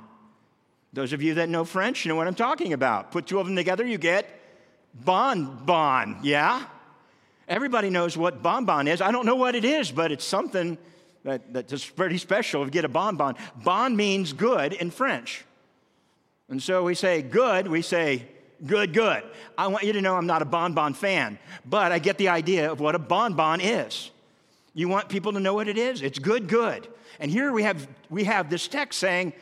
Those 0.94 1.12
of 1.12 1.20
you 1.20 1.34
that 1.34 1.50
know 1.50 1.64
French 1.64 2.06
know 2.06 2.16
what 2.16 2.26
I'm 2.26 2.34
talking 2.34 2.72
about. 2.72 3.12
Put 3.12 3.26
two 3.26 3.38
of 3.38 3.46
them 3.46 3.54
together, 3.54 3.86
you 3.86 3.98
get 3.98 4.26
bon 4.94 5.66
bon, 5.66 6.20
yeah? 6.22 6.64
Everybody 7.46 7.90
knows 7.90 8.16
what 8.16 8.42
bonbon 8.42 8.88
is. 8.88 9.00
I 9.00 9.10
don't 9.10 9.26
know 9.26 9.34
what 9.34 9.56
it 9.56 9.64
is, 9.64 9.90
but 9.90 10.12
it's 10.12 10.24
something 10.24 10.78
that, 11.24 11.52
that's 11.52 11.88
pretty 11.88 12.18
special 12.18 12.62
if 12.62 12.66
you 12.66 12.70
get 12.70 12.84
a 12.84 12.88
bonbon. 12.88 13.36
Bon 13.62 13.94
means 13.94 14.32
good 14.32 14.72
in 14.72 14.90
French. 14.90 15.44
And 16.48 16.62
so 16.62 16.82
we 16.84 16.94
say 16.94 17.22
good, 17.22 17.68
we 17.68 17.82
say 17.82 18.26
good, 18.66 18.92
good. 18.92 19.22
I 19.56 19.68
want 19.68 19.84
you 19.84 19.92
to 19.92 20.00
know 20.00 20.16
I'm 20.16 20.26
not 20.26 20.42
a 20.42 20.46
bonbon 20.46 20.94
fan, 20.94 21.38
but 21.64 21.92
I 21.92 21.98
get 21.98 22.18
the 22.18 22.28
idea 22.28 22.70
of 22.70 22.80
what 22.80 22.94
a 22.94 22.98
bonbon 22.98 23.60
is. 23.60 24.10
You 24.74 24.88
want 24.88 25.08
people 25.08 25.32
to 25.32 25.40
know 25.40 25.54
what 25.54 25.68
it 25.68 25.78
is? 25.78 26.02
It's 26.02 26.18
good, 26.18 26.48
good. 26.48 26.88
And 27.18 27.30
here 27.30 27.52
we 27.52 27.62
have, 27.62 27.86
we 28.08 28.24
have 28.24 28.50
this 28.50 28.68
text 28.68 28.98
saying, 28.98 29.32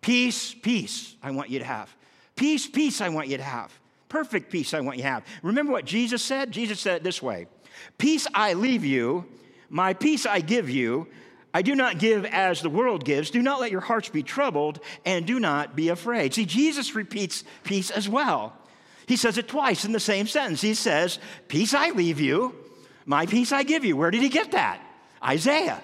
Peace, 0.00 0.54
peace, 0.54 1.14
I 1.22 1.30
want 1.30 1.50
you 1.50 1.58
to 1.58 1.64
have. 1.64 1.94
Peace, 2.34 2.66
peace, 2.66 3.02
I 3.02 3.10
want 3.10 3.28
you 3.28 3.36
to 3.36 3.42
have. 3.42 3.70
Perfect 4.08 4.50
peace, 4.50 4.72
I 4.72 4.80
want 4.80 4.96
you 4.96 5.02
to 5.02 5.08
have. 5.10 5.26
Remember 5.42 5.72
what 5.72 5.84
Jesus 5.84 6.22
said? 6.22 6.50
Jesus 6.50 6.80
said 6.80 6.96
it 6.96 7.02
this 7.02 7.22
way 7.22 7.46
Peace 7.98 8.26
I 8.34 8.54
leave 8.54 8.84
you, 8.84 9.26
my 9.70 9.94
peace 9.94 10.26
I 10.26 10.40
give 10.40 10.68
you. 10.68 11.06
I 11.54 11.62
do 11.62 11.74
not 11.74 11.98
give 11.98 12.24
as 12.26 12.60
the 12.60 12.70
world 12.70 13.04
gives. 13.04 13.30
Do 13.30 13.42
not 13.42 13.60
let 13.60 13.70
your 13.70 13.80
hearts 13.80 14.08
be 14.08 14.22
troubled, 14.22 14.80
and 15.04 15.26
do 15.26 15.40
not 15.40 15.74
be 15.74 15.88
afraid. 15.88 16.34
See, 16.34 16.44
Jesus 16.44 16.94
repeats 16.94 17.42
peace 17.64 17.90
as 17.90 18.08
well. 18.08 18.52
He 19.06 19.16
says 19.16 19.38
it 19.38 19.48
twice 19.48 19.84
in 19.84 19.92
the 19.92 19.98
same 19.98 20.26
sentence. 20.26 20.60
He 20.60 20.74
says, 20.74 21.18
Peace 21.48 21.74
I 21.74 21.90
leave 21.90 22.20
you, 22.20 22.54
my 23.04 23.26
peace 23.26 23.50
I 23.50 23.64
give 23.64 23.84
you. 23.84 23.96
Where 23.96 24.10
did 24.10 24.22
he 24.22 24.28
get 24.28 24.52
that? 24.52 24.80
Isaiah. 25.22 25.80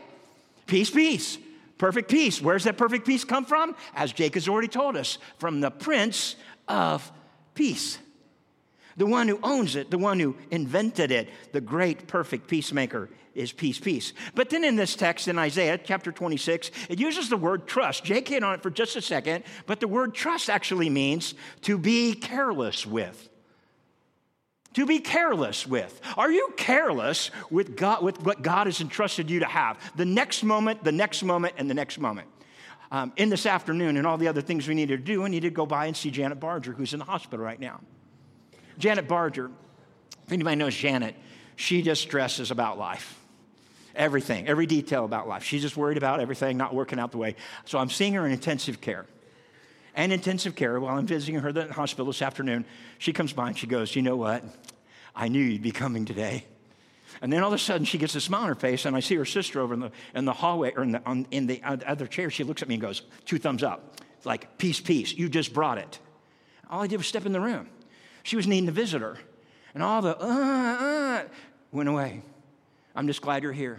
Peace, 0.67 0.91
peace. 0.91 1.39
Perfect 1.79 2.11
peace. 2.11 2.41
Where's 2.41 2.65
that 2.65 2.79
perfect 2.79 3.07
peace 3.07 3.25
come 3.25 3.45
from? 3.45 3.75
As 3.95 4.13
Jake 4.13 4.35
has 4.35 4.49
already 4.49 4.69
told 4.69 4.97
us, 4.97 5.19
from 5.39 5.61
the 5.61 5.71
Prince 5.71 6.37
of 6.69 7.11
Peace. 7.55 7.99
The 8.97 9.07
one 9.07 9.29
who 9.29 9.39
owns 9.43 9.77
it, 9.77 9.91
the 9.91 9.99
one 9.99 10.19
who 10.19 10.37
invented 10.51 11.11
it, 11.11 11.29
the 11.53 11.61
great 11.61 12.07
perfect 12.07 12.49
peacemaker 12.49 13.11
is 13.35 13.53
peace, 13.53 13.79
peace. 13.79 14.15
But 14.35 14.49
then 14.49 14.65
in 14.65 14.77
this 14.77 14.97
text 14.97 15.29
in 15.29 15.39
Isaiah 15.39 15.77
chapter 15.77 16.11
26, 16.11 16.71
it 16.89 16.99
uses 16.99 17.29
the 17.29 17.37
word 17.37 17.67
trust. 17.67 18.05
Jake 18.05 18.29
hit 18.29 18.43
on 18.43 18.55
it 18.55 18.63
for 18.63 18.71
just 18.71 18.97
a 18.97 19.03
second, 19.03 19.45
but 19.67 19.81
the 19.81 19.89
word 19.89 20.15
trust 20.15 20.49
actually 20.49 20.89
means 20.89 21.35
to 21.63 21.77
be 21.77 22.15
careless 22.15 22.87
with 22.87 23.29
to 24.77 24.85
be 24.85 24.99
careless 24.99 25.67
with. 25.67 25.99
Are 26.19 26.31
you 26.31 26.53
careless 26.59 27.31
with, 27.51 27.79
God, 27.79 28.05
with 28.05 28.23
what 28.23 28.43
God 28.43 28.67
has 28.67 28.83
entrusted 28.83 29.31
you 29.31 29.41
to 29.41 29.47
have? 29.47 29.79
The 29.97 30.05
next 30.05 30.43
moment, 30.43 30.85
the 30.85 30.93
next 30.93 31.23
moment, 31.23 31.55
and 31.57 31.71
the 31.71 31.75
next 31.75 31.99
moment. 31.99 32.29
Um, 32.91 33.11
in 33.17 33.31
this 33.31 33.47
afternoon 33.47 33.97
and 33.97 34.07
all 34.07 34.19
the 34.19 34.29
other 34.29 34.43
things 34.43 34.69
we 34.69 34.75
needed 34.75 34.99
to 34.99 35.03
do, 35.03 35.23
we 35.23 35.31
needed 35.31 35.49
to 35.49 35.55
go 35.55 35.65
by 35.65 35.87
and 35.87 35.97
see 35.97 36.11
Janet 36.11 36.41
Barger, 36.41 36.73
who's 36.73 36.93
in 36.93 36.99
the 36.99 37.07
hospital 37.07 37.43
right 37.43 37.59
now. 37.59 37.81
Janet 38.79 39.09
Barger, 39.09 39.51
if 40.27 40.33
anybody 40.33 40.57
knows 40.57 40.75
Janet, 40.75 41.15
she 41.57 41.83
just 41.83 42.03
stresses 42.03 42.51
about 42.51 42.79
life. 42.79 43.19
Everything, 43.95 44.47
every 44.47 44.67
detail 44.67 45.05
about 45.05 45.27
life. 45.27 45.43
She's 45.43 45.63
just 45.63 45.77
worried 45.77 45.97
about 45.97 46.21
everything 46.21 46.59
not 46.59 46.75
working 46.75 46.99
out 46.99 47.13
the 47.13 47.19
way. 47.19 47.35
So 47.65 47.79
I'm 47.79 47.89
seeing 47.89 48.13
her 48.13 48.27
in 48.27 48.33
intensive 48.33 48.81
care 48.81 49.07
and 49.95 50.13
intensive 50.13 50.55
care 50.55 50.79
while 50.79 50.99
I'm 50.99 51.07
visiting 51.07 51.41
her 51.41 51.49
at 51.49 51.55
the 51.55 51.73
hospital 51.73 52.07
this 52.07 52.21
afternoon. 52.21 52.67
She 52.99 53.15
comes 53.15 53.33
by 53.33 53.49
and 53.49 53.59
she 53.59 53.67
goes, 53.67 53.97
You 53.97 54.03
know 54.03 54.17
what? 54.17 54.45
I 55.15 55.29
knew 55.29 55.41
you'd 55.41 55.63
be 55.63 55.73
coming 55.73 56.05
today. 56.05 56.45
And 57.23 57.33
then 57.33 57.43
all 57.43 57.49
of 57.49 57.55
a 57.55 57.59
sudden, 57.59 57.87
she 57.87 57.97
gets 57.97 58.15
a 58.15 58.21
smile 58.21 58.43
on 58.43 58.49
her 58.49 58.55
face, 58.55 58.85
and 58.85 58.95
I 58.95 59.01
see 59.01 59.15
her 59.15 59.25
sister 59.25 59.61
over 59.61 59.73
in 59.73 59.81
the, 59.81 59.91
in 60.15 60.27
the 60.27 60.35
hallway 60.35 60.75
or 60.77 60.83
in 60.83 60.93
the, 60.93 61.03
on, 61.07 61.27
in 61.31 61.47
the 61.47 61.63
other 61.65 62.07
chair. 62.07 62.29
She 62.29 62.45
looks 62.45 62.61
at 62.61 62.69
me 62.69 62.75
and 62.75 62.83
goes, 62.83 63.03
Two 63.25 63.39
thumbs 63.39 63.63
up. 63.63 64.01
It's 64.19 64.27
like, 64.27 64.59
Peace, 64.59 64.81
peace. 64.81 65.15
You 65.15 65.31
just 65.31 65.55
brought 65.55 65.79
it. 65.79 65.99
All 66.69 66.83
I 66.83 66.87
did 66.87 66.99
was 66.99 67.07
step 67.07 67.25
in 67.25 67.33
the 67.33 67.41
room. 67.41 67.69
She 68.27 68.35
was 68.35 68.49
needing 68.49 68.69
a 68.69 68.73
visitor. 68.73 69.19
And 69.73 69.85
all 69.85 70.03
the, 70.03 70.19
uh, 70.21 70.27
uh, 70.27 71.23
went 71.71 71.89
away. 71.89 72.23
I'm 72.97 73.07
just 73.07 73.23
glad 73.23 73.45
you're 73.45 73.53
here. 73.53 73.79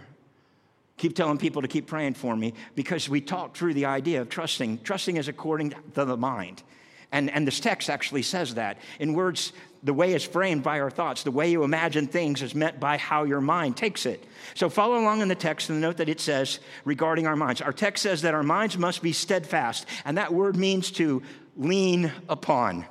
keep 0.96 1.18
telling 1.18 1.38
people 1.38 1.62
to 1.64 1.68
keep 1.68 1.86
praying 1.86 2.14
for 2.14 2.34
me 2.34 2.54
because 2.74 3.10
we 3.10 3.20
talked 3.20 3.58
through 3.58 3.74
the 3.74 3.86
idea 3.86 4.22
of 4.22 4.30
trusting. 4.30 4.80
Trusting 4.84 5.18
is 5.18 5.28
according 5.28 5.74
to 5.96 6.06
the 6.06 6.16
mind. 6.16 6.64
And, 7.12 7.30
and 7.30 7.46
this 7.46 7.60
text 7.60 7.90
actually 7.90 8.22
says 8.22 8.56
that. 8.56 8.78
In 9.00 9.14
words, 9.14 9.52
the 9.84 9.94
way 9.94 10.14
is 10.14 10.24
framed 10.24 10.64
by 10.64 10.80
our 10.80 10.90
thoughts. 10.90 11.24
The 11.24 11.32
way 11.32 11.52
you 11.52 11.66
imagine 11.66 12.08
things 12.08 12.42
is 12.42 12.56
meant 12.56 12.80
by 12.80 12.98
how 12.98 13.26
your 13.26 13.42
mind 13.42 13.76
takes 13.76 14.06
it. 14.06 14.24
So 14.56 14.70
follow 14.70 14.98
along 14.98 15.20
in 15.20 15.28
the 15.28 15.36
text 15.36 15.70
and 15.70 15.82
note 15.82 15.98
that 15.98 16.08
it 16.08 16.22
says 16.22 16.62
regarding 16.86 17.28
our 17.28 17.36
minds. 17.36 17.62
Our 17.62 17.74
text 17.74 18.04
says 18.04 18.22
that 18.22 18.34
our 18.34 18.44
minds 18.44 18.78
must 18.78 19.02
be 19.02 19.12
steadfast. 19.12 19.86
And 20.06 20.18
that 20.18 20.34
word 20.34 20.56
means 20.56 20.90
to 20.92 21.22
lean 21.58 22.14
upon. 22.30 22.86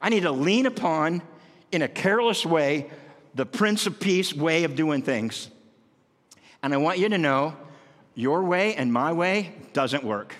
I 0.00 0.08
need 0.08 0.22
to 0.22 0.32
lean 0.32 0.66
upon, 0.66 1.22
in 1.72 1.82
a 1.82 1.88
careless 1.88 2.46
way, 2.46 2.90
the 3.34 3.46
Prince 3.46 3.86
of 3.86 4.00
Peace 4.00 4.34
way 4.34 4.64
of 4.64 4.74
doing 4.74 5.02
things. 5.02 5.50
And 6.62 6.74
I 6.74 6.78
want 6.78 6.98
you 6.98 7.08
to 7.08 7.18
know 7.18 7.56
your 8.14 8.42
way 8.42 8.74
and 8.74 8.92
my 8.92 9.12
way 9.12 9.54
doesn't 9.72 10.04
work. 10.04 10.34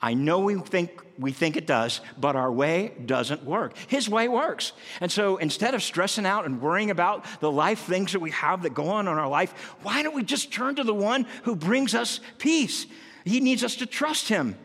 I 0.00 0.14
know 0.14 0.40
we 0.40 0.58
think 0.58 1.00
we 1.18 1.30
think 1.30 1.56
it 1.56 1.66
does, 1.66 2.00
but 2.18 2.34
our 2.36 2.50
way 2.50 2.92
doesn't 3.04 3.44
work. 3.44 3.76
His 3.86 4.08
way 4.08 4.28
works. 4.28 4.72
And 5.00 5.12
so 5.12 5.36
instead 5.36 5.74
of 5.74 5.82
stressing 5.82 6.26
out 6.26 6.46
and 6.46 6.60
worrying 6.60 6.90
about 6.90 7.24
the 7.40 7.52
life 7.52 7.80
things 7.80 8.12
that 8.12 8.20
we 8.20 8.30
have 8.30 8.62
that 8.62 8.74
go 8.74 8.88
on 8.88 9.06
in 9.06 9.18
our 9.18 9.28
life, 9.28 9.52
why 9.82 10.02
don't 10.02 10.14
we 10.14 10.24
just 10.24 10.52
turn 10.52 10.74
to 10.76 10.84
the 10.84 10.94
one 10.94 11.26
who 11.44 11.54
brings 11.54 11.94
us 11.94 12.20
peace? 12.38 12.86
He 13.24 13.40
needs 13.40 13.62
us 13.62 13.76
to 13.76 13.86
trust 13.86 14.28
him. 14.28 14.56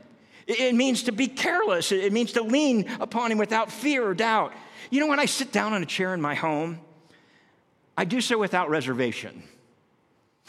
It 0.48 0.75
means 0.75 1.04
to 1.04 1.12
be 1.12 1.27
careless. 1.27 1.92
It 1.92 2.13
means 2.13 2.32
to 2.34 2.42
lean 2.42 2.88
upon 3.01 3.32
him 3.32 3.38
without 3.38 3.72
fear 3.72 4.08
or 4.08 4.13
doubt. 4.13 4.54
You 4.89 5.01
know, 5.01 5.08
when 5.08 5.20
I 5.20 5.25
sit 5.25 5.51
down 5.51 5.74
on 5.74 5.84
a 5.84 5.86
chair 5.86 6.13
in 6.13 6.22
my 6.22 6.36
home, 6.36 6.80
I 7.98 8.06
do 8.06 8.22
so 8.22 8.38
without 8.38 8.70
reservation. 8.70 9.44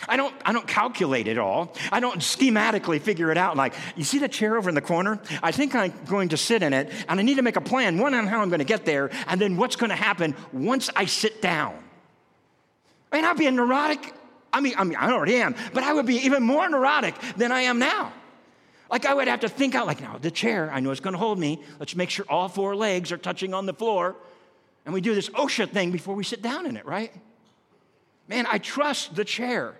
I 0.07 0.17
don't, 0.17 0.33
I 0.45 0.53
don't 0.53 0.69
calculate 0.69 1.27
it 1.27 1.39
all. 1.39 1.75
I 1.91 1.99
don't 1.99 2.21
schematically 2.21 3.01
figure 3.01 3.33
it 3.33 3.39
out. 3.39 3.57
Like, 3.57 3.75
you 3.97 4.05
see 4.05 4.21
the 4.21 4.29
chair 4.29 4.57
over 4.57 4.69
in 4.69 4.77
the 4.77 4.81
corner? 4.81 5.19
I 5.43 5.51
think 5.51 5.75
I'm 5.75 5.93
going 6.07 6.29
to 6.29 6.37
sit 6.37 6.63
in 6.63 6.73
it, 6.73 6.93
and 7.09 7.19
I 7.19 7.23
need 7.25 7.37
to 7.37 7.43
make 7.43 7.57
a 7.57 7.61
plan, 7.61 7.99
one 7.99 8.15
on 8.15 8.29
how 8.29 8.41
I'm 8.41 8.49
going 8.49 8.61
to 8.61 8.65
get 8.65 8.85
there, 8.85 9.11
and 9.27 9.41
then 9.41 9.57
what's 9.57 9.75
going 9.75 9.91
to 9.91 9.97
happen 9.97 10.37
once 10.53 10.89
I 10.95 11.07
sit 11.07 11.43
down. 11.43 11.77
I 13.11 13.17
mean, 13.17 13.25
I'd 13.25 13.37
be 13.37 13.47
a 13.47 13.51
neurotic. 13.51 14.15
I 14.53 14.61
mean, 14.61 14.75
I 14.79 14.85
mean, 14.85 14.97
I 14.97 15.11
already 15.11 15.37
am, 15.37 15.57
but 15.75 15.83
I 15.83 15.93
would 15.93 16.07
be 16.07 16.19
even 16.27 16.45
more 16.45 16.69
neurotic 16.69 17.17
than 17.37 17.51
I 17.51 17.63
am 17.63 17.81
now. 17.81 18.13
Like, 18.91 19.05
I 19.05 19.15
would 19.15 19.29
have 19.29 19.41
to 19.41 19.49
think 19.49 19.75
out, 19.75 19.87
like, 19.87 20.01
now, 20.01 20.17
the 20.19 20.31
chair, 20.31 20.71
I 20.73 20.81
know 20.81 20.91
it's 20.91 21.01
to 21.01 21.13
hold 21.13 21.39
me. 21.39 21.63
Let's 21.79 21.95
make 21.95 22.11
sure 22.11 22.25
all 22.29 22.49
four 22.49 22.75
legs 22.75 23.13
are 23.13 23.19
touching 23.19 23.53
on 23.53 23.67
the 23.67 23.75
floor. 23.75 24.17
And 24.85 24.95
we 24.95 25.01
do 25.01 25.15
this 25.15 25.29
OSHA 25.31 25.71
thing 25.71 25.91
before 25.91 26.15
we 26.15 26.25
sit 26.25 26.41
down 26.41 26.65
in 26.65 26.77
it, 26.77 26.87
right? 26.87 27.13
Man, 28.29 28.47
I 28.49 28.59
trust 28.59 29.15
the 29.15 29.25
chair. 29.25 29.75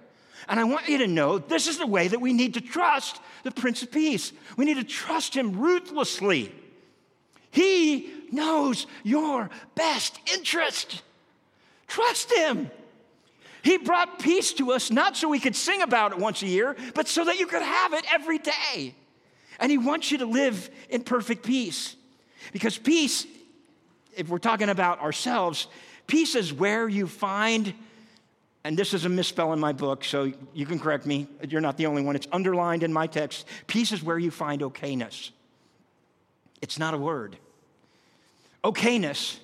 And 0.49 0.61
I 0.61 0.65
want 0.65 0.89
you 0.89 0.99
to 0.99 1.07
know 1.07 1.39
this 1.39 1.67
is 1.67 1.79
the 1.79 1.87
way 1.87 2.09
that 2.09 2.21
we 2.21 2.33
need 2.33 2.55
to 2.55 2.61
trust 2.61 3.21
the 3.43 3.51
Prince 3.51 3.83
of 3.83 3.91
Peace. 3.91 4.33
We 4.57 4.65
need 4.65 4.77
to 4.77 4.85
trust 4.85 5.35
him 5.35 5.59
ruthlessly. 5.59 6.53
He 7.51 8.11
knows 8.31 8.87
your 9.03 9.51
best 9.75 10.19
interest. 10.35 11.03
Trust 11.87 12.33
him. 12.33 12.71
He 13.69 13.77
brought 13.77 14.19
peace 14.19 14.55
to 14.55 14.73
us 14.73 14.91
not 14.91 15.15
so 15.15 15.29
we 15.29 15.39
could 15.39 15.55
sing 15.55 15.83
about 15.83 16.13
it 16.13 16.19
once 16.19 16.41
a 16.41 16.47
year, 16.47 16.75
but 16.95 17.07
so 17.07 17.27
that 17.27 17.39
you 17.39 17.47
could 17.47 17.61
have 17.61 17.93
it 17.93 18.03
every 18.11 18.39
day. 18.39 18.95
And 19.61 19.71
he 19.71 19.77
wants 19.77 20.11
you 20.11 20.17
to 20.19 20.25
live 20.25 20.71
in 20.89 21.03
perfect 21.03 21.45
peace. 21.45 21.95
Because 22.51 22.79
peace, 22.79 23.27
if 24.17 24.31
we're 24.31 24.39
talking 24.39 24.71
about 24.71 25.03
ourselves, 25.03 25.67
peace 26.07 26.35
is 26.35 26.51
where 26.51 26.89
you 26.89 27.07
find 27.07 27.75
and 28.65 28.75
this 28.75 28.95
is 28.95 29.05
a 29.05 29.09
misspell 29.11 29.53
in 29.53 29.61
my 29.61 29.73
book, 29.73 30.03
so 30.03 30.33
you 30.55 30.67
can 30.67 30.79
correct 30.79 31.05
me. 31.05 31.27
You're 31.47 31.61
not 31.61 31.77
the 31.77 31.87
only 31.87 32.03
one. 32.03 32.17
It's 32.17 32.27
underlined 32.33 32.83
in 32.83 32.93
my 32.93 33.07
text. 33.07 33.47
Peace 33.67 33.93
is 33.93 34.03
where 34.03 34.19
you 34.19 34.31
find 34.31 34.63
okayness. 34.63 35.31
It's 36.63 36.79
not 36.79 36.95
a 36.95 36.99
word. 36.99 37.37
Okayness. 38.65 39.39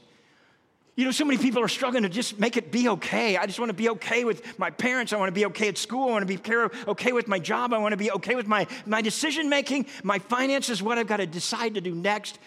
You 0.97 1.05
know, 1.05 1.11
so 1.11 1.25
many 1.25 1.39
people 1.43 1.61
are 1.61 1.69
struggling 1.69 2.05
to 2.05 2.09
just 2.09 2.39
make 2.39 2.57
it 2.57 2.71
be 2.71 2.89
okay. 2.89 3.37
I 3.37 3.47
just 3.47 3.59
want 3.59 3.71
to 3.71 3.75
be 3.75 3.89
okay 3.91 4.25
with 4.25 4.59
my 4.59 4.71
parents. 4.71 5.13
I 5.13 5.17
want 5.17 5.29
to 5.29 5.33
be 5.33 5.47
okay 5.47 5.69
at 5.69 5.77
school. 5.77 6.09
I 6.09 6.13
want 6.13 6.29
to 6.29 6.39
be 6.39 6.69
okay 6.89 7.13
with 7.13 7.27
my 7.27 7.41
job. 7.41 7.73
I 7.73 7.79
want 7.79 7.93
to 7.93 7.97
be 7.97 8.13
okay 8.13 8.37
with 8.37 8.47
my, 8.47 8.67
my 8.87 9.03
decision 9.03 9.49
making, 9.49 9.87
my 10.05 10.21
finances, 10.21 10.83
what 10.83 10.99
I've 10.99 11.09
got 11.09 11.17
to 11.17 11.27
decide 11.27 11.75
to 11.75 11.81
do 11.81 11.95
next, 11.95 12.39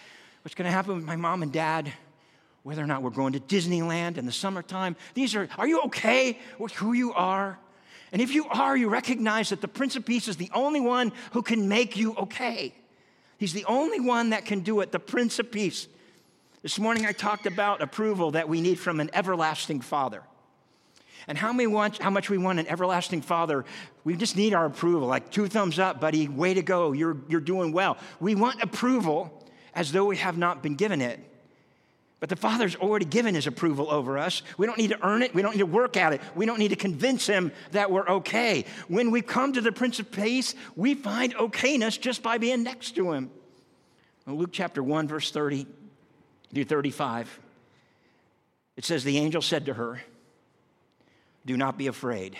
what's 0.42 0.54
going 0.54 0.64
to 0.64 0.72
happen 0.72 0.96
with 0.96 1.04
my 1.04 1.16
mom 1.16 1.42
and 1.42 1.52
dad 1.52 1.92
whether 2.68 2.82
or 2.82 2.86
not 2.86 3.00
we're 3.00 3.08
going 3.08 3.32
to 3.32 3.40
Disneyland 3.40 4.18
in 4.18 4.26
the 4.26 4.32
summertime. 4.32 4.94
These 5.14 5.34
are, 5.34 5.48
are 5.56 5.66
you 5.66 5.80
okay 5.84 6.38
with 6.58 6.72
who 6.72 6.92
you 6.92 7.14
are? 7.14 7.58
And 8.12 8.20
if 8.20 8.34
you 8.34 8.46
are, 8.46 8.76
you 8.76 8.90
recognize 8.90 9.48
that 9.48 9.62
the 9.62 9.68
Prince 9.68 9.96
of 9.96 10.04
Peace 10.04 10.28
is 10.28 10.36
the 10.36 10.50
only 10.52 10.80
one 10.80 11.12
who 11.32 11.40
can 11.40 11.66
make 11.68 11.96
you 11.96 12.14
okay. 12.16 12.74
He's 13.38 13.54
the 13.54 13.64
only 13.64 14.00
one 14.00 14.30
that 14.30 14.44
can 14.44 14.60
do 14.60 14.80
it, 14.80 14.92
the 14.92 14.98
Prince 14.98 15.38
of 15.38 15.50
Peace. 15.50 15.88
This 16.62 16.78
morning 16.80 17.06
I 17.06 17.12
talked 17.12 17.46
about 17.46 17.82
approval 17.82 18.32
that 18.32 18.48
we 18.48 18.60
need 18.60 18.80
from 18.80 18.98
an 18.98 19.10
everlasting 19.12 19.80
Father. 19.80 20.22
And 21.28 21.38
how, 21.38 21.52
want, 21.68 21.98
how 21.98 22.10
much 22.10 22.30
we 22.30 22.38
want 22.38 22.58
an 22.58 22.66
everlasting 22.66 23.20
Father, 23.22 23.64
we 24.02 24.16
just 24.16 24.36
need 24.36 24.54
our 24.54 24.66
approval. 24.66 25.06
Like 25.06 25.30
two 25.30 25.46
thumbs 25.46 25.78
up, 25.78 26.00
buddy, 26.00 26.26
way 26.26 26.54
to 26.54 26.62
go, 26.62 26.92
you're, 26.92 27.16
you're 27.28 27.40
doing 27.40 27.70
well. 27.72 27.96
We 28.18 28.34
want 28.34 28.60
approval 28.60 29.46
as 29.72 29.92
though 29.92 30.06
we 30.06 30.16
have 30.16 30.36
not 30.36 30.62
been 30.62 30.74
given 30.74 31.00
it. 31.00 31.20
But 32.18 32.28
the 32.28 32.36
Father's 32.36 32.74
already 32.74 33.04
given 33.04 33.36
his 33.36 33.46
approval 33.46 33.88
over 33.88 34.18
us. 34.18 34.42
We 34.56 34.66
don't 34.66 34.78
need 34.78 34.90
to 34.90 35.06
earn 35.06 35.22
it. 35.22 35.32
We 35.32 35.42
don't 35.42 35.52
need 35.52 35.60
to 35.60 35.66
work 35.66 35.96
at 35.96 36.12
it. 36.12 36.20
We 36.34 36.44
don't 36.46 36.58
need 36.58 36.70
to 36.70 36.76
convince 36.76 37.24
him 37.24 37.52
that 37.70 37.92
we're 37.92 38.08
okay. 38.08 38.64
When 38.88 39.12
we 39.12 39.22
come 39.22 39.52
to 39.52 39.60
the 39.60 39.70
Prince 39.70 40.00
of 40.00 40.10
Peace, 40.10 40.56
we 40.74 40.94
find 40.94 41.36
okayness 41.36 42.00
just 42.00 42.24
by 42.24 42.38
being 42.38 42.64
next 42.64 42.96
to 42.96 43.12
him. 43.12 43.30
In 44.26 44.34
Luke 44.34 44.50
chapter 44.52 44.82
1, 44.82 45.06
verse 45.06 45.30
30 45.30 45.66
through 46.52 46.64
35, 46.64 47.40
it 48.76 48.84
says, 48.84 49.04
The 49.04 49.18
angel 49.18 49.42
said 49.42 49.66
to 49.66 49.74
her, 49.74 50.00
Do 51.46 51.56
not 51.56 51.78
be 51.78 51.86
afraid. 51.86 52.36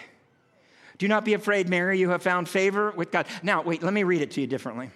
Do 0.98 1.06
not 1.06 1.24
be 1.24 1.34
afraid, 1.34 1.68
Mary. 1.68 1.98
You 1.98 2.10
have 2.10 2.22
found 2.22 2.48
favor 2.48 2.90
with 2.90 3.12
God. 3.12 3.26
Now, 3.42 3.62
wait, 3.62 3.82
let 3.82 3.92
me 3.92 4.02
read 4.02 4.20
it 4.20 4.32
to 4.32 4.40
you 4.40 4.46
differently 4.46 4.90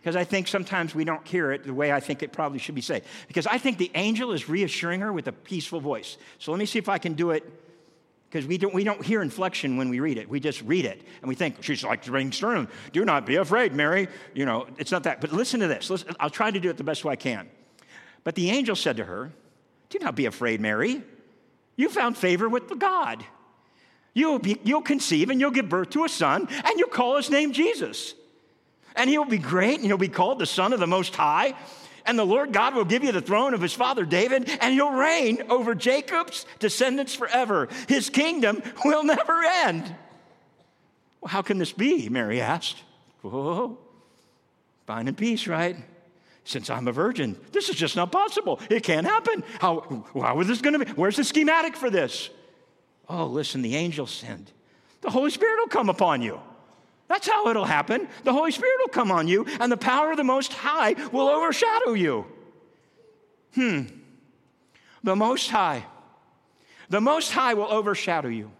because 0.00 0.16
I 0.16 0.24
think 0.24 0.48
sometimes 0.48 0.94
we 0.94 1.04
don't 1.04 1.26
hear 1.26 1.52
it 1.52 1.64
the 1.64 1.74
way 1.74 1.92
I 1.92 2.00
think 2.00 2.22
it 2.22 2.32
probably 2.32 2.58
should 2.58 2.74
be 2.74 2.80
said. 2.80 3.04
Because 3.28 3.46
I 3.46 3.58
think 3.58 3.76
the 3.78 3.90
angel 3.94 4.32
is 4.32 4.48
reassuring 4.48 5.00
her 5.00 5.12
with 5.12 5.28
a 5.28 5.32
peaceful 5.32 5.80
voice. 5.80 6.16
So 6.38 6.52
let 6.52 6.58
me 6.58 6.66
see 6.66 6.78
if 6.78 6.88
I 6.88 6.98
can 6.98 7.14
do 7.14 7.30
it 7.30 7.44
because 8.30 8.46
we 8.46 8.56
don't, 8.58 8.72
we 8.72 8.84
don't 8.84 9.04
hear 9.04 9.22
inflection 9.22 9.76
when 9.76 9.90
we 9.90 10.00
read 10.00 10.16
it. 10.16 10.28
We 10.28 10.40
just 10.40 10.62
read 10.62 10.86
it 10.86 11.02
and 11.20 11.28
we 11.28 11.34
think, 11.34 11.62
she's 11.62 11.84
like 11.84 12.06
ring 12.08 12.32
stern. 12.32 12.68
Do 12.92 13.04
not 13.04 13.26
be 13.26 13.36
afraid, 13.36 13.74
Mary. 13.74 14.08
You 14.34 14.46
know, 14.46 14.66
it's 14.78 14.92
not 14.92 15.02
that. 15.02 15.20
But 15.20 15.32
listen 15.32 15.60
to 15.60 15.66
this. 15.66 15.90
Listen, 15.90 16.14
I'll 16.18 16.30
try 16.30 16.50
to 16.50 16.60
do 16.60 16.70
it 16.70 16.76
the 16.76 16.84
best 16.84 17.04
way 17.04 17.12
I 17.12 17.16
can. 17.16 17.50
But 18.24 18.34
the 18.34 18.50
angel 18.50 18.76
said 18.76 18.96
to 18.98 19.04
her, 19.04 19.32
Do 19.88 19.98
not 19.98 20.14
be 20.14 20.26
afraid, 20.26 20.60
Mary. 20.60 21.02
You 21.76 21.88
found 21.88 22.16
favor 22.16 22.48
with 22.48 22.78
God. 22.78 23.24
You'll, 24.12 24.38
be, 24.38 24.58
you'll 24.64 24.82
conceive 24.82 25.30
and 25.30 25.40
you'll 25.40 25.50
give 25.50 25.68
birth 25.68 25.90
to 25.90 26.04
a 26.04 26.08
son, 26.08 26.48
and 26.50 26.78
you'll 26.78 26.88
call 26.88 27.16
his 27.16 27.30
name 27.30 27.52
Jesus. 27.52 28.14
And 28.96 29.08
he'll 29.08 29.24
be 29.24 29.38
great, 29.38 29.76
and 29.76 29.86
he'll 29.86 29.96
be 29.96 30.08
called 30.08 30.40
the 30.40 30.46
Son 30.46 30.72
of 30.72 30.80
the 30.80 30.86
Most 30.86 31.14
High. 31.14 31.54
And 32.04 32.18
the 32.18 32.26
Lord 32.26 32.52
God 32.52 32.74
will 32.74 32.84
give 32.84 33.04
you 33.04 33.12
the 33.12 33.20
throne 33.20 33.54
of 33.54 33.60
his 33.60 33.72
father 33.72 34.04
David, 34.04 34.50
and 34.60 34.74
he'll 34.74 34.90
reign 34.90 35.44
over 35.48 35.74
Jacob's 35.74 36.44
descendants 36.58 37.14
forever. 37.14 37.68
His 37.88 38.10
kingdom 38.10 38.62
will 38.84 39.04
never 39.04 39.44
end. 39.44 39.94
Well, 41.20 41.28
how 41.28 41.42
can 41.42 41.58
this 41.58 41.72
be? 41.72 42.08
Mary 42.08 42.40
asked. 42.40 42.82
Whoa, 43.22 43.78
fine 44.86 45.08
and 45.08 45.16
peace, 45.16 45.46
right? 45.46 45.76
Since 46.44 46.70
I'm 46.70 46.88
a 46.88 46.92
virgin, 46.92 47.38
this 47.52 47.68
is 47.68 47.76
just 47.76 47.96
not 47.96 48.10
possible. 48.10 48.60
It 48.70 48.82
can't 48.82 49.06
happen. 49.06 49.44
How, 49.60 50.04
how 50.14 50.40
is 50.40 50.48
this 50.48 50.60
going 50.60 50.78
to 50.78 50.84
be? 50.84 50.90
Where's 50.92 51.16
the 51.16 51.24
schematic 51.24 51.76
for 51.76 51.90
this? 51.90 52.30
Oh, 53.08 53.26
listen, 53.26 53.62
the 53.62 53.76
angel 53.76 54.06
sinned. 54.06 54.50
The 55.00 55.10
Holy 55.10 55.30
Spirit 55.30 55.58
will 55.58 55.68
come 55.68 55.88
upon 55.88 56.22
you. 56.22 56.40
That's 57.08 57.28
how 57.28 57.48
it'll 57.48 57.64
happen. 57.64 58.08
The 58.24 58.32
Holy 58.32 58.52
Spirit 58.52 58.76
will 58.78 58.92
come 58.92 59.10
on 59.10 59.26
you, 59.26 59.44
and 59.58 59.70
the 59.70 59.76
power 59.76 60.12
of 60.12 60.16
the 60.16 60.24
Most 60.24 60.52
High 60.52 60.94
will 61.10 61.28
overshadow 61.28 61.92
you. 61.92 62.24
Hmm. 63.54 63.82
The 65.02 65.16
Most 65.16 65.50
High. 65.50 65.84
The 66.88 67.00
Most 67.00 67.32
High 67.32 67.54
will 67.54 67.70
overshadow 67.70 68.28
you. 68.28 68.52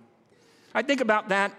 I 0.74 0.82
think 0.82 1.00
about 1.00 1.28
that. 1.28 1.52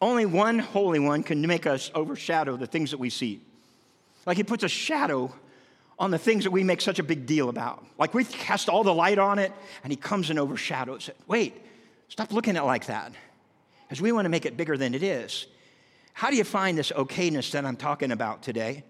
Only 0.00 0.26
one 0.26 0.58
Holy 0.58 0.98
One 0.98 1.22
can 1.22 1.40
make 1.46 1.66
us 1.66 1.90
overshadow 1.94 2.56
the 2.56 2.66
things 2.66 2.90
that 2.90 2.98
we 2.98 3.08
see. 3.08 3.40
Like 4.26 4.36
He 4.36 4.42
puts 4.42 4.64
a 4.64 4.68
shadow 4.68 5.32
on 5.98 6.10
the 6.10 6.18
things 6.18 6.44
that 6.44 6.50
we 6.50 6.62
make 6.62 6.80
such 6.80 6.98
a 6.98 7.02
big 7.02 7.24
deal 7.24 7.48
about. 7.48 7.84
Like 7.98 8.12
we 8.12 8.24
cast 8.24 8.68
all 8.68 8.84
the 8.84 8.92
light 8.92 9.18
on 9.18 9.38
it, 9.38 9.52
and 9.82 9.92
He 9.92 9.96
comes 9.96 10.28
and 10.28 10.38
overshadows 10.38 11.08
it. 11.08 11.16
Wait, 11.26 11.54
stop 12.08 12.32
looking 12.32 12.56
at 12.56 12.62
it 12.62 12.66
like 12.66 12.86
that 12.86 13.12
because 13.88 14.02
we 14.02 14.12
want 14.12 14.26
to 14.26 14.28
make 14.28 14.44
it 14.44 14.56
bigger 14.56 14.76
than 14.76 14.94
it 14.94 15.02
is. 15.02 15.46
How 16.12 16.30
do 16.30 16.36
you 16.36 16.44
find 16.44 16.76
this 16.76 16.92
okayness 16.92 17.52
that 17.52 17.64
I'm 17.64 17.76
talking 17.76 18.10
about 18.10 18.42
today? 18.42 18.84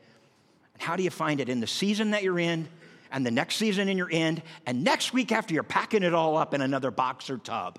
How 0.78 0.97
do 0.97 1.02
you 1.02 1.11
find 1.11 1.40
it 1.40 1.49
in 1.49 1.61
the 1.61 1.66
season 1.66 2.11
that 2.12 2.23
you're 2.23 2.38
in, 2.38 2.69
and 3.11 3.25
the 3.25 3.31
next 3.31 3.57
season 3.57 3.88
in 3.88 3.97
your 3.97 4.09
end 4.11 4.43
and 4.66 4.85
next 4.85 5.12
week 5.12 5.33
after 5.33 5.55
you're 5.55 5.62
packing 5.62 6.02
it 6.02 6.12
all 6.12 6.37
up 6.37 6.55
in 6.55 6.61
another 6.61 6.90
box 6.90 7.31
or 7.31 7.38
tub? 7.38 7.78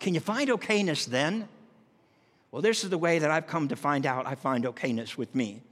Can 0.00 0.14
you 0.14 0.20
find 0.20 0.48
okayness 0.50 1.06
then? 1.06 1.48
Well, 2.50 2.60
this 2.60 2.82
is 2.82 2.90
the 2.90 2.98
way 2.98 3.20
that 3.20 3.30
I've 3.30 3.46
come 3.46 3.68
to 3.68 3.76
find 3.76 4.04
out 4.04 4.26
I 4.26 4.34
find 4.34 4.64
okayness 4.64 5.16
with 5.16 5.34
me. 5.34 5.62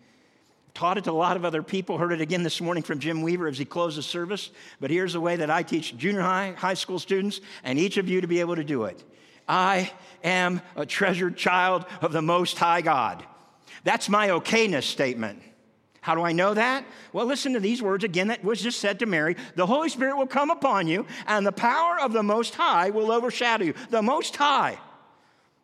Taught 0.75 0.99
it 0.99 1.05
to 1.05 1.11
a 1.11 1.13
lot 1.13 1.37
of 1.37 1.45
other 1.45 1.63
people, 1.63 1.99
heard 1.99 2.13
it 2.13 2.21
again 2.21 2.43
this 2.43 2.61
morning 2.61 2.83
from 2.83 3.01
Jim 3.01 3.23
Weaver 3.23 3.49
as 3.49 3.59
he 3.59 3.65
closed 3.65 3.99
the 3.99 4.03
service. 4.03 4.51
But 4.81 4.91
here's 4.91 5.13
the 5.13 5.21
way 5.21 5.37
that 5.37 5.51
I 5.51 5.63
teach 5.63 5.97
junior 5.97 6.21
high, 6.21 6.55
high 6.57 6.75
school 6.75 6.99
students, 6.99 7.41
and 7.65 7.79
each 7.79 7.97
of 7.97 8.09
you 8.09 8.21
to 8.21 8.27
be 8.27 8.41
able 8.41 8.57
to 8.57 8.65
do 8.65 8.85
it. 8.85 9.03
I 9.49 9.91
am 10.23 10.63
a 10.77 10.87
treasured 10.87 11.37
child 11.37 11.85
of 12.01 12.13
the 12.13 12.23
Most 12.23 12.57
High 12.59 12.83
God. 12.83 13.25
That's 13.83 14.09
my 14.09 14.29
okayness 14.29 14.85
statement. 14.85 15.43
How 16.03 16.15
do 16.15 16.23
I 16.23 16.33
know 16.33 16.55
that? 16.55 16.85
Well, 17.13 17.27
listen 17.27 17.53
to 17.55 17.61
these 17.61 17.83
words 17.83 18.05
again 18.05 18.29
that 18.29 18.45
was 18.45 18.63
just 18.63 18.79
said 18.79 19.01
to 19.01 19.07
Mary. 19.07 19.37
The 19.57 19.67
Holy 19.67 19.89
Spirit 19.89 20.17
will 20.17 20.27
come 20.27 20.51
upon 20.51 20.87
you, 20.87 21.05
and 21.27 21.47
the 21.47 21.53
power 21.53 22.01
of 22.01 22.13
the 22.13 22.23
Most 22.23 22.55
High 22.55 22.91
will 22.91 23.11
overshadow 23.11 23.65
you. 23.65 23.75
The 23.91 24.03
Most 24.03 24.37
High. 24.37 24.79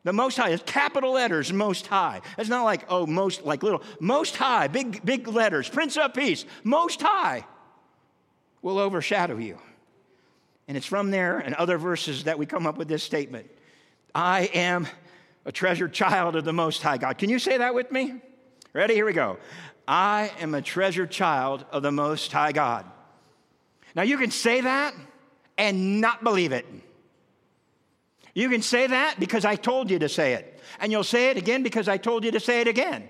The 0.07 0.13
Most 0.13 0.37
High 0.37 0.51
is 0.51 0.63
capital 0.65 1.15
letters, 1.15 1.53
Most 1.53 1.89
High. 1.89 2.21
It's 2.39 2.49
not 2.49 2.63
like, 2.63 2.85
oh, 2.89 3.07
most, 3.09 3.45
like 3.45 3.65
little. 3.65 3.83
Most 3.99 4.37
High, 4.37 4.69
big, 4.69 5.05
big 5.05 5.27
letters. 5.27 5.69
Prince 5.69 5.97
of 5.97 6.15
Peace, 6.15 6.45
Most 6.63 7.03
High 7.03 7.45
will 8.63 8.79
overshadow 8.79 9.37
you. 9.37 9.59
And 10.69 10.77
it's 10.77 10.87
from 10.87 11.11
there 11.11 11.39
and 11.39 11.57
other 11.57 11.77
verses 11.77 12.23
that 12.23 12.39
we 12.39 12.47
come 12.47 12.69
up 12.69 12.79
with 12.79 12.87
this 12.87 13.03
statement 13.03 13.51
I 14.15 14.43
am 14.55 14.87
a 15.45 15.51
treasured 15.51 15.93
child 15.93 16.37
of 16.37 16.45
the 16.45 16.53
Most 16.53 16.83
High 16.83 16.99
God. 16.99 17.19
Can 17.19 17.29
you 17.29 17.41
say 17.41 17.59
that 17.59 17.75
with 17.75 17.91
me? 17.91 18.15
Ready? 18.75 18.95
Here 18.95 19.07
we 19.07 19.13
go. 19.13 19.39
I 19.89 20.31
am 20.39 20.55
a 20.55 20.63
treasured 20.63 21.11
child 21.11 21.65
of 21.73 21.83
the 21.83 21.91
Most 21.91 22.31
High 22.31 22.53
God. 22.53 22.87
Now, 23.97 24.03
you 24.03 24.19
can 24.19 24.31
say 24.31 24.61
that 24.61 24.95
and 25.59 26.01
not 26.01 26.23
believe 26.23 26.53
it. 26.53 26.65
You 28.37 28.51
can 28.51 28.61
say 28.61 28.87
that 28.87 29.19
because 29.19 29.47
I 29.47 29.57
told 29.57 29.91
you 29.91 29.99
to 29.99 30.11
say 30.11 30.35
it. 30.35 30.61
And 30.79 30.93
you'll 30.93 31.05
say 31.05 31.31
it 31.31 31.39
again 31.39 31.63
because 31.63 31.89
I 31.89 31.97
told 31.97 32.23
you 32.23 32.31
to 32.33 32.39
say 32.39 32.61
it 32.61 32.69
again. 32.69 33.09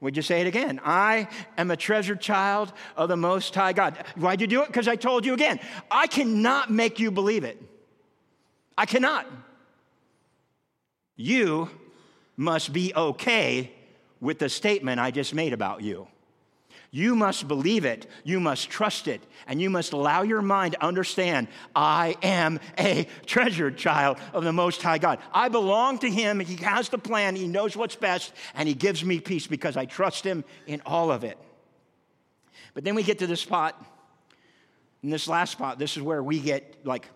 Would 0.00 0.16
you 0.16 0.22
say 0.22 0.40
it 0.40 0.46
again? 0.46 0.80
I 0.84 1.26
am 1.56 1.72
a 1.72 1.76
treasured 1.76 2.20
child 2.20 2.72
of 2.96 3.08
the 3.08 3.16
Most 3.16 3.52
High 3.52 3.72
God. 3.72 3.96
Why'd 4.14 4.40
you 4.40 4.46
do 4.46 4.62
it? 4.62 4.68
Because 4.68 4.86
I 4.86 4.94
told 4.94 5.26
you 5.26 5.34
again. 5.34 5.58
I 5.90 6.06
cannot 6.06 6.70
make 6.70 7.00
you 7.00 7.10
believe 7.10 7.42
it. 7.42 7.60
I 8.76 8.86
cannot. 8.86 9.26
You 11.16 11.68
must 12.36 12.72
be 12.72 12.94
okay 12.94 13.72
with 14.20 14.38
the 14.38 14.48
statement 14.48 15.00
I 15.00 15.10
just 15.10 15.34
made 15.34 15.52
about 15.52 15.82
you. 15.82 16.06
You 16.90 17.14
must 17.14 17.46
believe 17.46 17.84
it, 17.84 18.06
you 18.24 18.40
must 18.40 18.70
trust 18.70 19.08
it, 19.08 19.20
and 19.46 19.60
you 19.60 19.68
must 19.68 19.92
allow 19.92 20.22
your 20.22 20.40
mind 20.40 20.72
to 20.72 20.82
understand 20.82 21.48
I 21.76 22.16
am 22.22 22.60
a 22.78 23.06
treasured 23.26 23.76
child 23.76 24.16
of 24.32 24.42
the 24.42 24.54
Most 24.54 24.80
High 24.80 24.96
God. 24.96 25.18
I 25.32 25.48
belong 25.48 25.98
to 25.98 26.10
Him, 26.10 26.40
He 26.40 26.56
has 26.64 26.88
the 26.88 26.96
plan, 26.96 27.36
He 27.36 27.46
knows 27.46 27.76
what's 27.76 27.96
best, 27.96 28.32
and 28.54 28.66
He 28.66 28.74
gives 28.74 29.04
me 29.04 29.20
peace 29.20 29.46
because 29.46 29.76
I 29.76 29.84
trust 29.84 30.24
Him 30.24 30.44
in 30.66 30.80
all 30.86 31.10
of 31.10 31.24
it. 31.24 31.36
But 32.72 32.84
then 32.84 32.94
we 32.94 33.02
get 33.02 33.18
to 33.18 33.26
this 33.26 33.42
spot, 33.42 33.84
in 35.02 35.10
this 35.10 35.28
last 35.28 35.52
spot, 35.52 35.78
this 35.78 35.96
is 35.96 36.02
where 36.02 36.22
we 36.22 36.40
get 36.40 36.86
like 36.86 37.06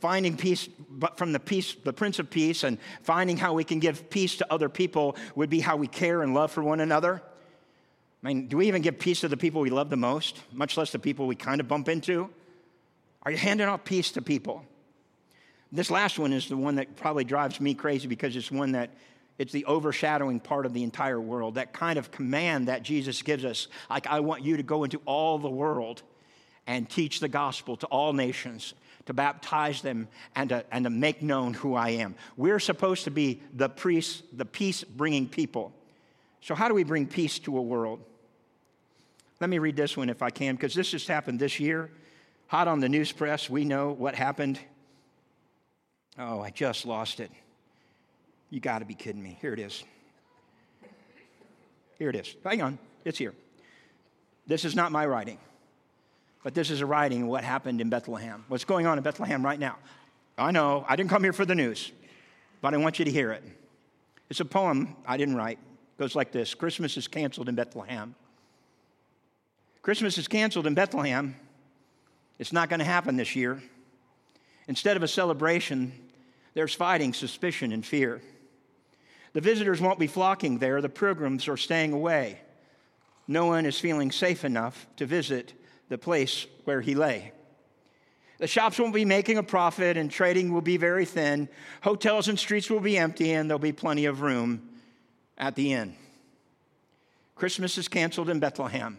finding 0.00 0.36
peace 0.36 0.68
but 0.88 1.16
from 1.16 1.32
the 1.32 1.38
peace 1.38 1.76
the 1.84 1.92
prince 1.92 2.18
of 2.18 2.28
peace 2.28 2.64
and 2.64 2.76
finding 3.02 3.36
how 3.36 3.52
we 3.52 3.62
can 3.62 3.78
give 3.78 4.10
peace 4.10 4.36
to 4.36 4.52
other 4.52 4.68
people 4.68 5.14
would 5.36 5.48
be 5.48 5.60
how 5.60 5.76
we 5.76 5.86
care 5.86 6.22
and 6.22 6.34
love 6.34 6.50
for 6.50 6.60
one 6.60 6.80
another 6.80 7.22
I 8.22 8.28
mean, 8.28 8.48
do 8.48 8.58
we 8.58 8.68
even 8.68 8.82
give 8.82 8.98
peace 8.98 9.20
to 9.20 9.28
the 9.28 9.36
people 9.36 9.60
we 9.62 9.70
love 9.70 9.88
the 9.88 9.96
most, 9.96 10.38
much 10.52 10.76
less 10.76 10.92
the 10.92 10.98
people 10.98 11.26
we 11.26 11.36
kind 11.36 11.60
of 11.60 11.68
bump 11.68 11.88
into? 11.88 12.28
Are 13.22 13.30
you 13.30 13.38
handing 13.38 13.66
out 13.66 13.84
peace 13.84 14.12
to 14.12 14.22
people? 14.22 14.64
This 15.72 15.90
last 15.90 16.18
one 16.18 16.32
is 16.32 16.48
the 16.48 16.56
one 16.56 16.76
that 16.76 16.96
probably 16.96 17.24
drives 17.24 17.60
me 17.60 17.74
crazy 17.74 18.08
because 18.08 18.34
it's 18.36 18.50
one 18.50 18.72
that 18.72 18.90
it's 19.38 19.52
the 19.52 19.64
overshadowing 19.64 20.40
part 20.40 20.66
of 20.66 20.74
the 20.74 20.82
entire 20.82 21.20
world. 21.20 21.54
That 21.54 21.72
kind 21.72 21.98
of 21.98 22.10
command 22.10 22.68
that 22.68 22.82
Jesus 22.82 23.22
gives 23.22 23.44
us, 23.44 23.68
like, 23.88 24.06
I 24.06 24.20
want 24.20 24.44
you 24.44 24.58
to 24.58 24.62
go 24.62 24.84
into 24.84 25.00
all 25.06 25.38
the 25.38 25.48
world 25.48 26.02
and 26.66 26.88
teach 26.88 27.20
the 27.20 27.28
gospel 27.28 27.76
to 27.78 27.86
all 27.86 28.12
nations, 28.12 28.74
to 29.06 29.14
baptize 29.14 29.80
them, 29.80 30.08
and 30.36 30.50
to, 30.50 30.64
and 30.70 30.84
to 30.84 30.90
make 30.90 31.22
known 31.22 31.54
who 31.54 31.74
I 31.74 31.90
am. 31.90 32.16
We're 32.36 32.58
supposed 32.58 33.04
to 33.04 33.10
be 33.10 33.40
the 33.54 33.70
priests, 33.70 34.22
the 34.32 34.44
peace 34.44 34.84
bringing 34.84 35.26
people. 35.26 35.72
So, 36.42 36.54
how 36.54 36.68
do 36.68 36.74
we 36.74 36.84
bring 36.84 37.06
peace 37.06 37.38
to 37.40 37.56
a 37.56 37.62
world? 37.62 38.00
Let 39.40 39.48
me 39.48 39.58
read 39.58 39.74
this 39.74 39.96
one 39.96 40.10
if 40.10 40.22
I 40.22 40.30
can, 40.30 40.54
because 40.54 40.74
this 40.74 40.90
just 40.90 41.08
happened 41.08 41.40
this 41.40 41.58
year. 41.58 41.90
Hot 42.48 42.68
on 42.68 42.80
the 42.80 42.88
news 42.88 43.10
press, 43.10 43.48
we 43.48 43.64
know 43.64 43.92
what 43.92 44.14
happened. 44.14 44.60
Oh, 46.18 46.40
I 46.40 46.50
just 46.50 46.84
lost 46.84 47.20
it. 47.20 47.30
You 48.50 48.60
got 48.60 48.80
to 48.80 48.84
be 48.84 48.94
kidding 48.94 49.22
me. 49.22 49.38
Here 49.40 49.54
it 49.54 49.60
is. 49.60 49.82
Here 51.98 52.10
it 52.10 52.16
is. 52.16 52.34
Hang 52.44 52.60
on, 52.60 52.78
it's 53.04 53.18
here. 53.18 53.34
This 54.46 54.64
is 54.64 54.74
not 54.74 54.92
my 54.92 55.06
writing, 55.06 55.38
but 56.42 56.54
this 56.54 56.70
is 56.70 56.80
a 56.80 56.86
writing 56.86 57.22
of 57.22 57.28
what 57.28 57.44
happened 57.44 57.80
in 57.80 57.88
Bethlehem. 57.88 58.44
What's 58.48 58.64
going 58.64 58.86
on 58.86 58.98
in 58.98 59.04
Bethlehem 59.04 59.44
right 59.44 59.58
now? 59.58 59.76
I 60.36 60.50
know, 60.50 60.84
I 60.88 60.96
didn't 60.96 61.10
come 61.10 61.22
here 61.22 61.32
for 61.32 61.44
the 61.44 61.54
news, 61.54 61.92
but 62.60 62.74
I 62.74 62.76
want 62.78 62.98
you 62.98 63.04
to 63.04 63.10
hear 63.10 63.32
it. 63.32 63.44
It's 64.28 64.40
a 64.40 64.44
poem 64.44 64.96
I 65.06 65.16
didn't 65.16 65.36
write. 65.36 65.58
It 65.58 66.00
goes 66.00 66.14
like 66.14 66.32
this 66.32 66.54
Christmas 66.54 66.96
is 66.96 67.06
canceled 67.06 67.48
in 67.48 67.54
Bethlehem. 67.54 68.14
Christmas 69.82 70.18
is 70.18 70.28
canceled 70.28 70.66
in 70.66 70.74
Bethlehem. 70.74 71.34
It's 72.38 72.52
not 72.52 72.68
going 72.68 72.80
to 72.80 72.84
happen 72.84 73.16
this 73.16 73.34
year. 73.34 73.62
Instead 74.68 74.96
of 74.96 75.02
a 75.02 75.08
celebration, 75.08 75.92
there's 76.54 76.74
fighting, 76.74 77.14
suspicion, 77.14 77.72
and 77.72 77.84
fear. 77.84 78.20
The 79.32 79.40
visitors 79.40 79.80
won't 79.80 79.98
be 79.98 80.06
flocking 80.06 80.58
there, 80.58 80.80
the 80.80 80.88
pilgrims 80.88 81.48
are 81.48 81.56
staying 81.56 81.92
away. 81.92 82.40
No 83.26 83.46
one 83.46 83.64
is 83.64 83.78
feeling 83.78 84.10
safe 84.10 84.44
enough 84.44 84.86
to 84.96 85.06
visit 85.06 85.54
the 85.88 85.98
place 85.98 86.46
where 86.64 86.80
he 86.80 86.94
lay. 86.94 87.32
The 88.38 88.46
shops 88.46 88.78
won't 88.78 88.94
be 88.94 89.04
making 89.04 89.38
a 89.38 89.42
profit 89.42 89.96
and 89.96 90.10
trading 90.10 90.52
will 90.52 90.62
be 90.62 90.78
very 90.78 91.04
thin. 91.04 91.48
Hotels 91.82 92.26
and 92.28 92.38
streets 92.38 92.70
will 92.70 92.80
be 92.80 92.98
empty 92.98 93.32
and 93.32 93.48
there'll 93.48 93.58
be 93.58 93.72
plenty 93.72 94.06
of 94.06 94.22
room 94.22 94.68
at 95.38 95.54
the 95.54 95.74
inn. 95.74 95.94
Christmas 97.34 97.78
is 97.78 97.86
canceled 97.86 98.30
in 98.30 98.40
Bethlehem 98.40 98.98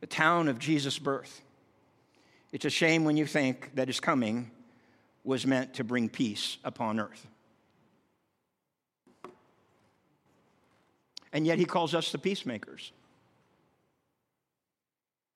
the 0.00 0.06
town 0.06 0.48
of 0.48 0.58
Jesus' 0.58 0.98
birth. 0.98 1.42
It's 2.52 2.64
a 2.64 2.70
shame 2.70 3.04
when 3.04 3.16
you 3.16 3.26
think 3.26 3.74
that 3.74 3.88
his 3.88 4.00
coming 4.00 4.50
was 5.22 5.46
meant 5.46 5.74
to 5.74 5.84
bring 5.84 6.08
peace 6.08 6.58
upon 6.64 6.98
earth. 6.98 7.26
And 11.32 11.46
yet 11.46 11.58
he 11.58 11.64
calls 11.64 11.94
us 11.94 12.10
the 12.10 12.18
peacemakers. 12.18 12.92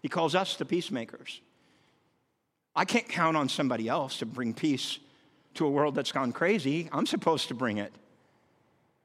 He 0.02 0.08
calls 0.08 0.34
us 0.34 0.56
the 0.56 0.64
peacemakers. 0.64 1.40
I 2.74 2.84
can't 2.84 3.08
count 3.08 3.36
on 3.36 3.48
somebody 3.48 3.88
else 3.88 4.18
to 4.18 4.26
bring 4.26 4.54
peace 4.54 4.98
to 5.54 5.66
a 5.66 5.70
world 5.70 5.94
that's 5.94 6.10
gone 6.10 6.32
crazy. 6.32 6.88
I'm 6.90 7.06
supposed 7.06 7.48
to 7.48 7.54
bring 7.54 7.78
it. 7.78 7.92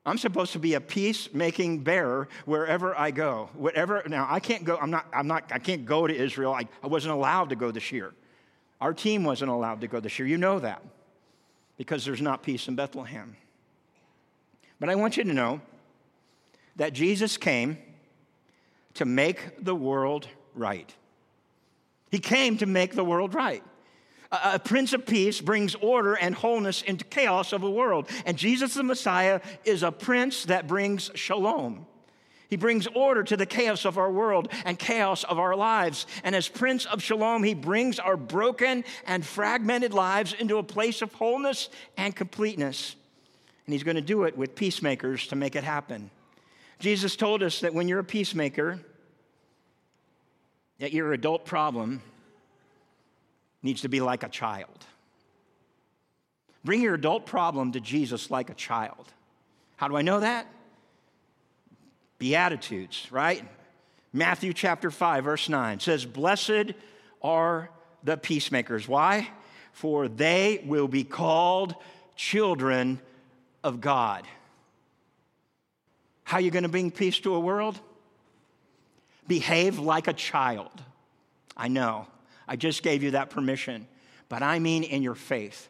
I'm 0.05 0.17
supposed 0.17 0.53
to 0.53 0.59
be 0.59 0.73
a 0.75 0.81
peacemaking 0.81 1.79
bearer 1.79 2.29
wherever 2.45 2.97
I 2.97 3.11
go. 3.11 3.49
Whatever 3.53 4.03
now 4.07 4.27
I 4.29 4.39
can't 4.39 4.63
go, 4.63 4.77
I'm 4.77 4.89
not, 4.89 5.05
I'm 5.13 5.27
not, 5.27 5.51
I 5.51 5.59
can't 5.59 5.85
go 5.85 6.07
to 6.07 6.15
Israel. 6.15 6.53
I, 6.53 6.67
I 6.81 6.87
wasn't 6.87 7.13
allowed 7.13 7.49
to 7.49 7.55
go 7.55 7.71
this 7.71 7.91
year. 7.91 8.13
Our 8.81 8.93
team 8.93 9.23
wasn't 9.23 9.51
allowed 9.51 9.81
to 9.81 9.87
go 9.87 9.99
this 9.99 10.17
year. 10.17 10.27
You 10.27 10.37
know 10.37 10.59
that. 10.59 10.81
Because 11.77 12.05
there's 12.05 12.21
not 12.21 12.43
peace 12.43 12.67
in 12.67 12.75
Bethlehem. 12.75 13.35
But 14.79 14.89
I 14.89 14.95
want 14.95 15.17
you 15.17 15.23
to 15.23 15.33
know 15.33 15.61
that 16.77 16.93
Jesus 16.93 17.37
came 17.37 17.77
to 18.95 19.05
make 19.05 19.63
the 19.63 19.75
world 19.75 20.27
right. 20.55 20.93
He 22.09 22.19
came 22.19 22.57
to 22.57 22.65
make 22.65 22.95
the 22.95 23.03
world 23.03 23.33
right. 23.33 23.63
A 24.31 24.59
Prince 24.59 24.93
of 24.93 25.07
Peace 25.07 25.41
brings 25.41 25.73
order 25.75 26.13
and 26.13 26.35
wholeness 26.35 26.83
into 26.83 27.03
chaos 27.03 27.51
of 27.51 27.63
a 27.63 27.69
world. 27.69 28.07
And 28.25 28.37
Jesus 28.37 28.75
the 28.75 28.83
Messiah 28.83 29.41
is 29.65 29.81
a 29.81 29.91
prince 29.91 30.45
that 30.45 30.67
brings 30.67 31.09
shalom. 31.15 31.87
He 32.49 32.55
brings 32.55 32.87
order 32.87 33.23
to 33.23 33.37
the 33.37 33.45
chaos 33.45 33.85
of 33.85 33.97
our 33.97 34.11
world 34.11 34.49
and 34.65 34.77
chaos 34.77 35.23
of 35.23 35.37
our 35.37 35.55
lives. 35.55 36.07
And 36.23 36.35
as 36.35 36.47
Prince 36.47 36.85
of 36.85 37.01
Shalom, 37.01 37.43
he 37.43 37.53
brings 37.53 37.99
our 37.99 38.17
broken 38.17 38.83
and 39.05 39.23
fragmented 39.23 39.93
lives 39.93 40.33
into 40.33 40.57
a 40.57 40.63
place 40.63 41.03
of 41.03 41.13
wholeness 41.13 41.69
and 41.95 42.15
completeness. 42.15 42.95
And 43.67 43.73
he's 43.73 43.83
going 43.83 43.97
to 43.97 44.01
do 44.01 44.23
it 44.23 44.35
with 44.35 44.55
peacemakers 44.55 45.27
to 45.27 45.35
make 45.35 45.55
it 45.55 45.63
happen. 45.63 46.09
Jesus 46.79 47.15
told 47.15 47.43
us 47.43 47.59
that 47.59 47.75
when 47.75 47.87
you're 47.87 47.99
a 47.99 48.03
peacemaker, 48.03 48.79
that 50.79 50.91
your 50.91 51.13
adult 51.13 51.45
problem 51.45 52.01
needs 53.61 53.81
to 53.81 53.89
be 53.89 54.01
like 54.01 54.23
a 54.23 54.29
child. 54.29 54.85
Bring 56.63 56.81
your 56.81 56.95
adult 56.95 57.25
problem 57.25 57.71
to 57.73 57.79
Jesus 57.79 58.29
like 58.29 58.49
a 58.49 58.53
child. 58.53 59.13
How 59.77 59.87
do 59.87 59.95
I 59.95 60.01
know 60.01 60.19
that? 60.19 60.47
Beatitudes, 62.17 63.07
right? 63.11 63.45
Matthew 64.11 64.53
chapter 64.53 64.91
5, 64.91 65.23
verse 65.23 65.47
9 65.47 65.79
says, 65.79 66.05
Blessed 66.05 66.73
are 67.21 67.69
the 68.03 68.17
peacemakers. 68.17 68.87
Why? 68.87 69.29
For 69.71 70.07
they 70.07 70.61
will 70.65 70.87
be 70.87 71.03
called 71.03 71.75
children 72.15 72.99
of 73.63 73.79
God. 73.79 74.27
How 76.23 76.37
are 76.37 76.41
you 76.41 76.51
going 76.51 76.63
to 76.63 76.69
bring 76.69 76.91
peace 76.91 77.19
to 77.19 77.35
a 77.35 77.39
world? 77.39 77.79
Behave 79.27 79.79
like 79.79 80.07
a 80.07 80.13
child. 80.13 80.83
I 81.55 81.67
know. 81.67 82.07
I 82.49 82.55
just 82.55 82.81
gave 82.81 83.03
you 83.03 83.11
that 83.11 83.29
permission, 83.29 83.87
but 84.27 84.41
I 84.41 84.57
mean 84.57 84.83
in 84.83 85.03
your 85.03 85.13
faith. 85.13 85.69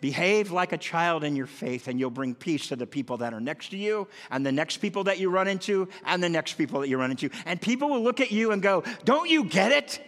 Behave 0.00 0.50
like 0.50 0.72
a 0.72 0.78
child 0.78 1.22
in 1.22 1.36
your 1.36 1.46
faith, 1.46 1.86
and 1.86 2.00
you'll 2.00 2.10
bring 2.10 2.34
peace 2.34 2.68
to 2.68 2.76
the 2.76 2.86
people 2.86 3.18
that 3.18 3.34
are 3.34 3.40
next 3.40 3.68
to 3.70 3.76
you, 3.76 4.08
and 4.30 4.44
the 4.44 4.52
next 4.52 4.78
people 4.78 5.04
that 5.04 5.18
you 5.18 5.30
run 5.30 5.46
into, 5.46 5.88
and 6.06 6.22
the 6.22 6.28
next 6.28 6.54
people 6.54 6.80
that 6.80 6.88
you 6.88 6.98
run 6.98 7.10
into. 7.10 7.28
And 7.44 7.60
people 7.60 7.90
will 7.90 8.02
look 8.02 8.20
at 8.20 8.32
you 8.32 8.52
and 8.52 8.62
go, 8.62 8.84
Don't 9.04 9.28
you 9.28 9.44
get 9.44 9.70
it? 9.70 10.00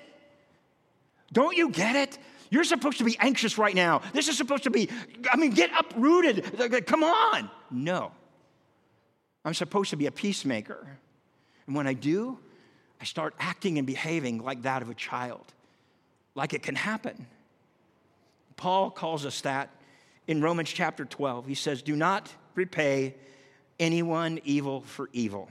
Don't 1.32 1.56
you 1.56 1.70
get 1.70 1.96
it? 1.96 2.18
You're 2.50 2.64
supposed 2.64 2.98
to 2.98 3.04
be 3.04 3.18
anxious 3.20 3.58
right 3.58 3.74
now. 3.74 4.00
This 4.14 4.28
is 4.28 4.38
supposed 4.38 4.64
to 4.64 4.70
be, 4.70 4.88
I 5.30 5.36
mean, 5.36 5.50
get 5.50 5.70
uprooted. 5.78 6.86
Come 6.86 7.04
on. 7.04 7.50
No. 7.70 8.12
I'm 9.44 9.52
supposed 9.52 9.90
to 9.90 9.96
be 9.96 10.06
a 10.06 10.10
peacemaker. 10.10 10.98
And 11.66 11.76
when 11.76 11.86
I 11.86 11.92
do, 11.92 12.38
I 13.00 13.04
start 13.04 13.34
acting 13.38 13.78
and 13.78 13.86
behaving 13.86 14.42
like 14.42 14.62
that 14.62 14.82
of 14.82 14.90
a 14.90 14.94
child, 14.94 15.52
like 16.38 16.54
it 16.54 16.62
can 16.62 16.76
happen. 16.76 17.26
Paul 18.56 18.92
calls 18.92 19.26
us 19.26 19.40
that 19.40 19.70
in 20.28 20.40
Romans 20.40 20.70
chapter 20.70 21.04
12. 21.04 21.46
He 21.46 21.56
says, 21.56 21.82
Do 21.82 21.96
not 21.96 22.32
repay 22.54 23.16
anyone 23.80 24.38
evil 24.44 24.82
for 24.82 25.10
evil. 25.12 25.50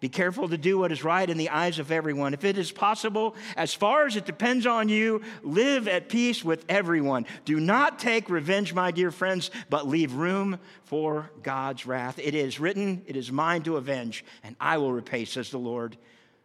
Be 0.00 0.08
careful 0.08 0.48
to 0.48 0.58
do 0.58 0.78
what 0.78 0.90
is 0.90 1.04
right 1.04 1.28
in 1.28 1.38
the 1.38 1.50
eyes 1.50 1.78
of 1.78 1.92
everyone. 1.92 2.34
If 2.34 2.44
it 2.44 2.58
is 2.58 2.72
possible, 2.72 3.36
as 3.56 3.74
far 3.74 4.06
as 4.06 4.16
it 4.16 4.26
depends 4.26 4.66
on 4.66 4.88
you, 4.88 5.22
live 5.42 5.86
at 5.86 6.08
peace 6.08 6.44
with 6.44 6.64
everyone. 6.68 7.24
Do 7.44 7.60
not 7.60 8.00
take 8.00 8.28
revenge, 8.28 8.74
my 8.74 8.90
dear 8.90 9.12
friends, 9.12 9.52
but 9.70 9.86
leave 9.86 10.14
room 10.14 10.58
for 10.84 11.30
God's 11.44 11.86
wrath. 11.86 12.18
It 12.18 12.34
is 12.34 12.58
written, 12.58 13.04
It 13.06 13.16
is 13.16 13.30
mine 13.30 13.62
to 13.62 13.76
avenge, 13.76 14.24
and 14.42 14.56
I 14.60 14.78
will 14.78 14.92
repay, 14.92 15.24
says 15.26 15.50
the 15.50 15.58
Lord. 15.58 15.96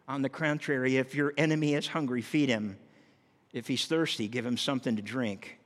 On 0.07 0.21
the 0.21 0.29
contrary, 0.29 0.97
if 0.97 1.15
your 1.15 1.33
enemy 1.37 1.73
is 1.73 1.87
hungry, 1.87 2.21
feed 2.21 2.47
him. 2.47 2.77
If 3.53 3.67
he's 3.67 3.85
thirsty, 3.85 4.27
give 4.27 4.45
him 4.45 4.57
something 4.57 4.95
to 4.95 5.01
drink. 5.01 5.57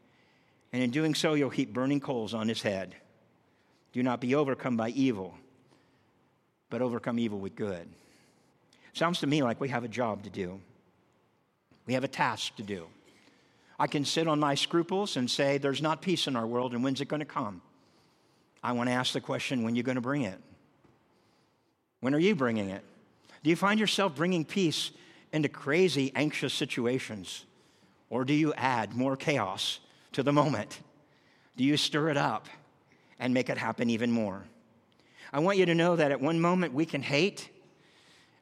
And 0.74 0.82
in 0.82 0.92
doing 0.92 1.16
so, 1.16 1.34
you'll 1.34 1.50
heap 1.50 1.74
burning 1.74 2.00
coals 2.00 2.34
on 2.34 2.48
his 2.48 2.62
head. 2.62 2.96
Do 3.94 4.04
not 4.04 4.20
be 4.20 4.36
overcome 4.36 4.76
by 4.76 4.90
evil 4.90 5.36
but 6.70 6.82
overcome 6.82 7.20
evil 7.20 7.40
with 7.40 7.56
good. 7.56 7.88
Sounds 8.94 9.20
to 9.20 9.28
me 9.28 9.44
like 9.44 9.62
we 9.62 9.70
have 9.70 9.84
a 9.84 9.88
job 9.88 10.24
to 10.24 10.30
do. 10.30 10.60
We 11.86 11.94
have 11.94 12.04
a 12.04 12.10
task 12.10 12.56
to 12.58 12.64
do. 12.64 12.88
I 13.80 13.88
can 13.88 14.06
sit 14.06 14.28
on 14.28 14.40
my 14.40 14.56
scruples 14.56 15.18
and 15.18 15.30
say, 15.30 15.58
There's 15.58 15.82
not 15.82 16.02
peace 16.02 16.28
in 16.28 16.36
our 16.36 16.46
world, 16.46 16.74
and 16.74 16.84
when's 16.84 17.02
it 17.02 17.08
going 17.08 17.20
to 17.20 17.26
come? 17.26 17.62
I 18.64 18.72
want 18.72 18.90
to 18.90 18.94
ask 18.94 19.14
the 19.14 19.22
question, 19.22 19.64
When 19.64 19.74
are 19.74 19.78
you 19.78 19.84
going 19.84 19.96
to 19.96 20.02
bring 20.02 20.24
it? 20.24 20.40
When 22.00 22.14
are 22.14 22.20
you 22.20 22.36
bringing 22.36 22.70
it? 22.70 22.84
Do 23.44 23.50
you 23.50 23.56
find 23.56 23.80
yourself 23.80 24.16
bringing 24.16 24.44
peace 24.44 24.92
into 25.32 25.50
crazy, 25.50 26.12
anxious 26.16 26.54
situations? 26.54 27.46
Or 28.10 28.26
do 28.26 28.34
you 28.34 28.54
add 28.54 28.96
more 28.96 29.16
chaos 29.16 29.80
to 30.14 30.24
the 30.24 30.34
moment? 30.34 30.80
Do 31.58 31.64
you 31.64 31.78
stir 31.78 32.10
it 32.10 32.18
up 32.18 32.48
and 33.20 33.34
make 33.34 33.50
it 33.50 33.58
happen 33.58 33.90
even 33.90 34.12
more? 34.12 34.44
I 35.34 35.40
want 35.40 35.58
you 35.58 35.66
to 35.66 35.76
know 35.76 35.96
that 35.96 36.12
at 36.12 36.22
one 36.22 36.40
moment 36.40 36.74
we 36.74 36.86
can 36.86 37.02
hate, 37.02 37.50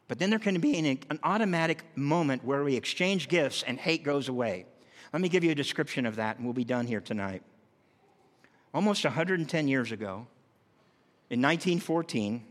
but 0.08 0.20
then 0.20 0.30
there 0.30 0.40
can 0.40 0.60
be 0.60 0.78
an, 0.78 1.00
an 1.10 1.20
automatic 1.24 1.84
moment 1.96 2.44
where 2.44 2.64
we 2.64 2.76
exchange 2.76 3.30
gifts 3.30 3.64
and 3.64 3.80
hate 3.80 4.04
goes 4.04 4.30
away. 4.30 4.66
Let 5.12 5.22
me 5.22 5.30
give 5.30 5.44
you 5.44 5.52
a 5.52 5.56
description 5.56 6.06
of 6.06 6.18
that, 6.18 6.38
and 6.38 6.46
we'll 6.46 6.54
be 6.54 6.64
done 6.64 6.88
here 6.88 7.00
tonight. 7.00 7.44
Almost 8.74 9.04
110 9.06 9.68
years 9.68 9.92
ago, 9.92 10.28
in 11.30 11.42
1914, 11.42 12.44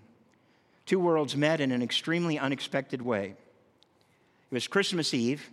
two 0.87 0.98
worlds 0.98 1.37
met 1.37 1.61
in 1.61 1.72
an 1.72 1.83
extremely 1.83 2.38
unexpected 2.38 3.03
way. 3.03 3.35
It 4.51 4.55
was 4.55 4.66
Christmas 4.66 5.12
Eve 5.12 5.51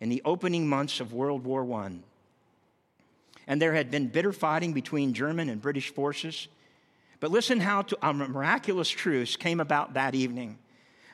in 0.00 0.08
the 0.08 0.22
opening 0.24 0.68
months 0.68 1.00
of 1.00 1.12
World 1.12 1.44
War 1.44 1.70
I. 1.80 1.92
And 3.46 3.62
there 3.62 3.74
had 3.74 3.90
been 3.90 4.08
bitter 4.08 4.32
fighting 4.32 4.72
between 4.72 5.14
German 5.14 5.48
and 5.48 5.60
British 5.60 5.92
forces 5.92 6.48
but 7.20 7.30
listen 7.30 7.60
how 7.60 7.84
a 8.02 8.12
miraculous 8.12 8.88
truce 8.88 9.36
came 9.36 9.60
about 9.60 9.94
that 9.94 10.14
evening. 10.14 10.58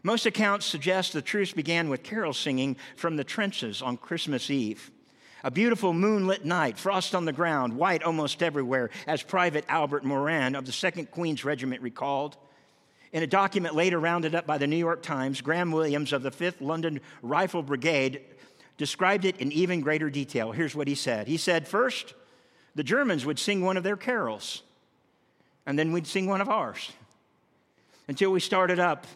Most 0.02 0.26
accounts 0.26 0.66
suggest 0.66 1.14
the 1.14 1.22
truce 1.22 1.52
began 1.52 1.88
with 1.88 2.02
carol 2.02 2.34
singing 2.34 2.76
from 2.96 3.16
the 3.16 3.24
trenches 3.24 3.80
on 3.80 3.96
Christmas 3.96 4.50
Eve. 4.50 4.90
A 5.42 5.50
beautiful 5.50 5.92
moonlit 5.94 6.44
night, 6.44 6.78
frost 6.78 7.14
on 7.14 7.24
the 7.24 7.32
ground, 7.32 7.76
white 7.76 8.02
almost 8.02 8.42
everywhere, 8.42 8.90
as 9.06 9.22
Private 9.22 9.64
Albert 9.68 10.04
Moren 10.04 10.54
of 10.54 10.66
the 10.66 10.72
2nd 10.72 11.10
Queen's 11.10 11.44
Regiment 11.44 11.82
recalled. 11.82 12.36
In 13.12 13.22
a 13.22 13.26
document 13.26 13.74
later 13.74 13.98
rounded 13.98 14.34
up 14.34 14.46
by 14.46 14.58
the 14.58 14.66
New 14.66 14.76
York 14.76 15.02
Times, 15.02 15.40
Graham 15.40 15.70
Williams 15.70 16.12
of 16.12 16.22
the 16.22 16.30
5th 16.30 16.60
London 16.60 17.00
Rifle 17.22 17.62
Brigade 17.62 18.20
described 18.76 19.24
it 19.24 19.38
in 19.38 19.52
even 19.52 19.80
greater 19.80 20.10
detail. 20.10 20.52
Here's 20.52 20.74
what 20.74 20.88
he 20.88 20.94
said 20.94 21.26
He 21.26 21.36
said, 21.36 21.68
First, 21.68 22.14
the 22.74 22.84
Germans 22.84 23.24
would 23.24 23.38
sing 23.38 23.64
one 23.64 23.76
of 23.76 23.84
their 23.84 23.96
carols 23.96 24.62
and 25.66 25.78
then 25.78 25.92
we'd 25.92 26.06
sing 26.06 26.26
one 26.26 26.40
of 26.40 26.48
ours 26.48 26.92
until 28.08 28.30
we 28.30 28.40
started 28.40 28.78
up, 28.78 29.06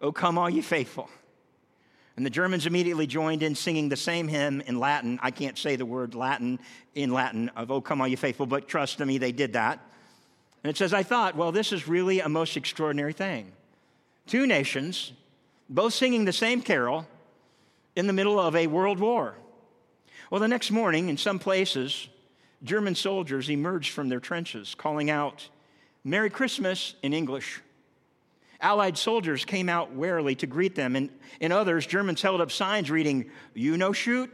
Oh, 0.00 0.10
come 0.10 0.36
all 0.36 0.50
ye 0.50 0.62
faithful. 0.62 1.08
And 2.16 2.26
the 2.26 2.30
Germans 2.30 2.66
immediately 2.66 3.06
joined 3.06 3.42
in 3.42 3.54
singing 3.54 3.88
the 3.88 3.96
same 3.96 4.28
hymn 4.28 4.60
in 4.62 4.78
Latin. 4.78 5.18
I 5.22 5.30
can't 5.30 5.56
say 5.56 5.76
the 5.76 5.86
word 5.86 6.14
Latin 6.14 6.58
in 6.94 7.12
Latin 7.12 7.50
of 7.50 7.70
Oh, 7.70 7.80
come 7.80 8.00
all 8.00 8.08
ye 8.08 8.16
faithful, 8.16 8.46
but 8.46 8.68
trust 8.68 8.98
me, 8.98 9.18
they 9.18 9.32
did 9.32 9.52
that. 9.54 9.78
And 10.64 10.70
it 10.70 10.76
says, 10.76 10.92
I 10.92 11.02
thought, 11.02 11.36
well, 11.36 11.52
this 11.52 11.72
is 11.72 11.88
really 11.88 12.20
a 12.20 12.28
most 12.28 12.56
extraordinary 12.56 13.12
thing. 13.12 13.52
Two 14.26 14.46
nations, 14.46 15.12
both 15.68 15.94
singing 15.94 16.24
the 16.24 16.32
same 16.32 16.62
carol 16.62 17.06
in 17.96 18.06
the 18.06 18.12
middle 18.12 18.38
of 18.38 18.56
a 18.56 18.66
world 18.66 18.98
war. 18.98 19.34
Well, 20.30 20.40
the 20.40 20.48
next 20.48 20.70
morning, 20.70 21.08
in 21.08 21.16
some 21.16 21.38
places, 21.38 22.08
German 22.62 22.94
soldiers 22.94 23.50
emerged 23.50 23.92
from 23.92 24.08
their 24.08 24.20
trenches, 24.20 24.74
calling 24.74 25.10
out, 25.10 25.48
Merry 26.04 26.30
Christmas 26.30 26.94
in 27.02 27.12
English. 27.12 27.60
Allied 28.60 28.96
soldiers 28.96 29.44
came 29.44 29.68
out 29.68 29.92
warily 29.92 30.34
to 30.36 30.46
greet 30.46 30.74
them, 30.74 30.96
and 30.96 31.10
in 31.40 31.52
others, 31.52 31.86
Germans 31.86 32.22
held 32.22 32.40
up 32.40 32.50
signs 32.50 32.90
reading, 32.90 33.30
You 33.54 33.76
no 33.76 33.92
shoot, 33.92 34.32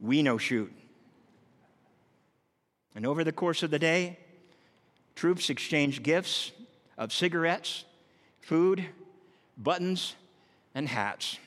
we 0.00 0.22
no 0.22 0.38
shoot. 0.38 0.72
And 2.94 3.06
over 3.06 3.24
the 3.24 3.32
course 3.32 3.62
of 3.62 3.70
the 3.70 3.78
day, 3.78 4.18
troops 5.14 5.50
exchanged 5.50 6.02
gifts 6.02 6.52
of 6.98 7.12
cigarettes, 7.12 7.84
food, 8.40 8.84
buttons, 9.56 10.14
and 10.74 10.88
hats. 10.88 11.38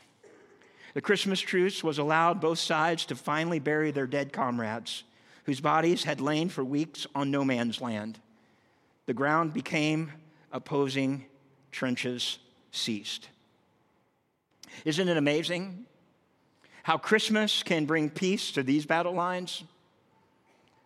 The 0.96 1.02
Christmas 1.02 1.40
truce 1.40 1.84
was 1.84 2.00
allowed 2.00 2.42
both 2.42 2.58
sides 2.58 3.06
to 3.06 3.16
finally 3.16 3.60
bury 3.60 3.92
their 3.92 4.08
dead 4.08 4.34
comrades, 4.34 5.04
whose 5.44 5.62
bodies 5.62 6.06
had 6.06 6.20
lain 6.20 6.50
for 6.50 6.64
weeks 6.64 7.06
on 7.14 7.30
no 7.30 7.46
man's 7.46 7.80
land 7.80 8.20
the 9.06 9.14
ground 9.14 9.54
became 9.54 10.12
opposing 10.52 11.26
trenches 11.72 12.40
ceased. 12.72 13.30
Isn't 14.84 15.08
it 15.08 15.18
amazing 15.18 15.86
how 16.84 16.98
Christmas 16.98 17.64
can 17.64 17.86
bring 17.86 18.10
peace 18.10 18.52
to 18.52 18.64
these 18.64 18.86
battle 18.86 19.14
lines, 19.14 19.64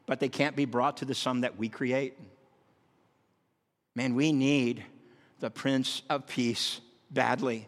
but 0.05 0.19
they 0.19 0.29
can't 0.29 0.55
be 0.55 0.65
brought 0.65 0.97
to 0.97 1.05
the 1.05 1.15
sum 1.15 1.41
that 1.41 1.57
we 1.57 1.69
create? 1.69 2.17
Man, 3.95 4.15
we 4.15 4.31
need 4.31 4.83
the 5.39 5.49
Prince 5.49 6.01
of 6.09 6.27
Peace 6.27 6.81
badly. 7.09 7.67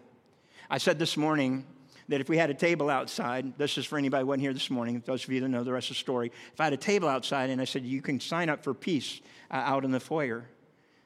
I 0.69 0.77
said 0.77 0.99
this 0.99 1.17
morning 1.17 1.65
that 2.11 2.21
if 2.21 2.29
we 2.29 2.37
had 2.37 2.49
a 2.49 2.53
table 2.53 2.89
outside, 2.89 3.57
this 3.57 3.77
is 3.77 3.85
for 3.85 3.97
anybody 3.97 4.21
who 4.21 4.27
wasn't 4.27 4.41
here 4.41 4.53
this 4.53 4.69
morning, 4.69 5.01
those 5.05 5.23
of 5.23 5.31
you 5.31 5.39
that 5.39 5.47
know 5.47 5.63
the 5.63 5.71
rest 5.71 5.89
of 5.89 5.95
the 5.95 5.99
story. 5.99 6.31
If 6.53 6.61
I 6.61 6.65
had 6.65 6.73
a 6.73 6.77
table 6.77 7.07
outside 7.07 7.49
and 7.49 7.61
I 7.61 7.65
said, 7.65 7.83
you 7.83 8.01
can 8.01 8.19
sign 8.19 8.49
up 8.49 8.63
for 8.63 8.73
peace 8.73 9.21
uh, 9.49 9.55
out 9.55 9.85
in 9.85 9.91
the 9.91 9.99
foyer, 9.99 10.45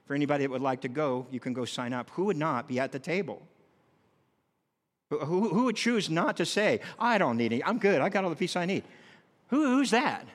for 0.06 0.14
anybody 0.14 0.44
that 0.44 0.52
would 0.52 0.62
like 0.62 0.82
to 0.82 0.88
go, 0.88 1.26
you 1.32 1.40
can 1.40 1.54
go 1.54 1.66
sign 1.66 1.94
up. 1.94 2.10
Who 2.12 2.26
would 2.26 2.38
not 2.38 2.68
be 2.68 2.80
at 2.80 2.92
the 2.92 3.00
table? 3.00 3.42
Who, 5.10 5.50
who 5.50 5.64
would 5.66 5.76
choose 5.76 6.10
not 6.10 6.38
to 6.38 6.46
say, 6.46 6.80
I 7.00 7.18
don't 7.18 7.38
need 7.38 7.54
any, 7.54 7.64
I'm 7.64 7.78
good, 7.78 8.02
I 8.02 8.10
got 8.10 8.24
all 8.24 8.30
the 8.30 8.36
peace 8.36 8.56
I 8.56 8.66
need? 8.66 8.84
Who, 9.50 9.78
who's 9.78 9.92
that? 9.92 10.28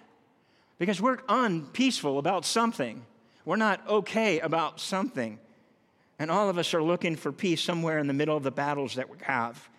Because 0.79 1.01
we're 1.01 1.19
unpeaceful 1.29 2.19
about 2.19 2.45
something. 2.45 3.05
We're 3.45 3.57
not 3.57 3.87
okay 3.89 4.41
about 4.41 4.81
something. 4.81 5.39
And 6.19 6.31
all 6.31 6.49
of 6.49 6.59
us 6.59 6.75
are 6.75 6.83
looking 6.83 7.17
for 7.17 7.33
peace 7.33 7.61
somewhere 7.63 7.99
in 7.99 8.07
the 8.07 8.13
middle 8.13 8.37
of 8.37 8.43
the 8.43 8.51
battles 8.51 8.95
that 8.95 9.09
we 9.09 9.17
have. 9.23 9.70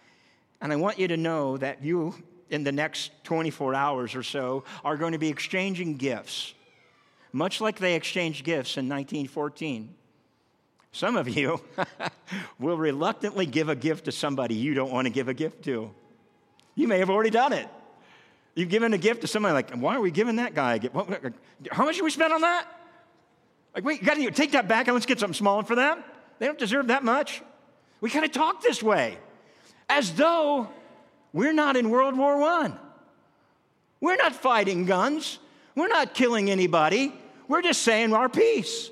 And 0.62 0.72
I 0.72 0.76
want 0.76 1.00
you 1.00 1.08
to 1.08 1.18
know 1.18 1.58
that 1.58 1.84
you, 1.84 2.14
in 2.50 2.64
the 2.64 2.72
next 2.72 3.12
24 3.24 3.74
hours 3.74 4.16
or 4.16 4.24
so, 4.24 4.64
are 4.86 4.96
going 4.96 5.14
to 5.14 5.18
be 5.18 5.30
exchanging 5.30 5.98
gifts, 5.98 6.54
much 7.34 7.60
like 7.62 7.80
they 7.80 7.96
exchanged 7.96 8.46
gifts 8.46 8.78
in 8.78 8.88
1914. 8.88 9.96
Some 10.92 11.16
of 11.16 11.28
you 11.30 11.62
will 12.60 12.78
reluctantly 12.78 13.46
give 13.46 13.70
a 13.70 13.76
gift 13.76 14.06
to 14.06 14.12
somebody 14.12 14.56
you 14.56 14.74
don't 14.74 14.92
want 14.92 15.06
to 15.06 15.10
give 15.10 15.30
a 15.30 15.34
gift 15.34 15.64
to. 15.64 15.90
You 16.76 16.88
may 16.88 17.00
have 17.00 17.10
already 17.10 17.30
done 17.30 17.54
it. 17.54 17.68
You've 18.54 18.70
given 18.70 18.94
a 18.94 18.98
gift 18.98 19.22
to 19.22 19.28
somebody, 19.28 19.54
like, 19.54 19.72
why 19.72 19.96
are 19.96 20.02
we 20.02 20.12
giving 20.12 20.36
that 20.36 20.54
guy 20.54 20.76
a 20.76 20.80
gift? 20.80 20.94
What, 20.94 21.34
how 21.72 21.86
much 21.86 21.96
did 21.96 22.04
we 22.04 22.12
spend 22.12 22.34
on 22.34 22.42
that? 22.42 22.68
Like, 23.74 23.86
wait, 23.86 24.02
you 24.02 24.06
got 24.06 24.16
to 24.16 24.32
take 24.32 24.52
that 24.52 24.68
back 24.68 24.88
and 24.88 24.94
let's 24.94 25.06
get 25.06 25.20
something 25.20 25.34
smaller 25.34 25.64
for 25.64 25.76
them? 25.76 26.04
They 26.40 26.46
don't 26.46 26.60
deserve 26.60 26.88
that 26.88 27.04
much. 27.04 27.42
We 28.02 28.10
kind 28.10 28.26
of 28.26 28.32
talk 28.32 28.62
this 28.62 28.84
way 28.84 29.18
as 29.92 30.14
though 30.14 30.70
we're 31.34 31.52
not 31.52 31.76
in 31.76 31.90
World 31.90 32.18
War 32.18 32.42
I. 32.42 32.72
We're 34.00 34.16
not 34.16 34.34
fighting 34.34 34.86
guns. 34.86 35.38
We're 35.76 35.90
not 35.90 36.14
killing 36.14 36.50
anybody. 36.50 37.14
We're 37.50 37.62
just 37.62 37.82
saying 37.82 38.14
our 38.14 38.30
peace. 38.30 38.90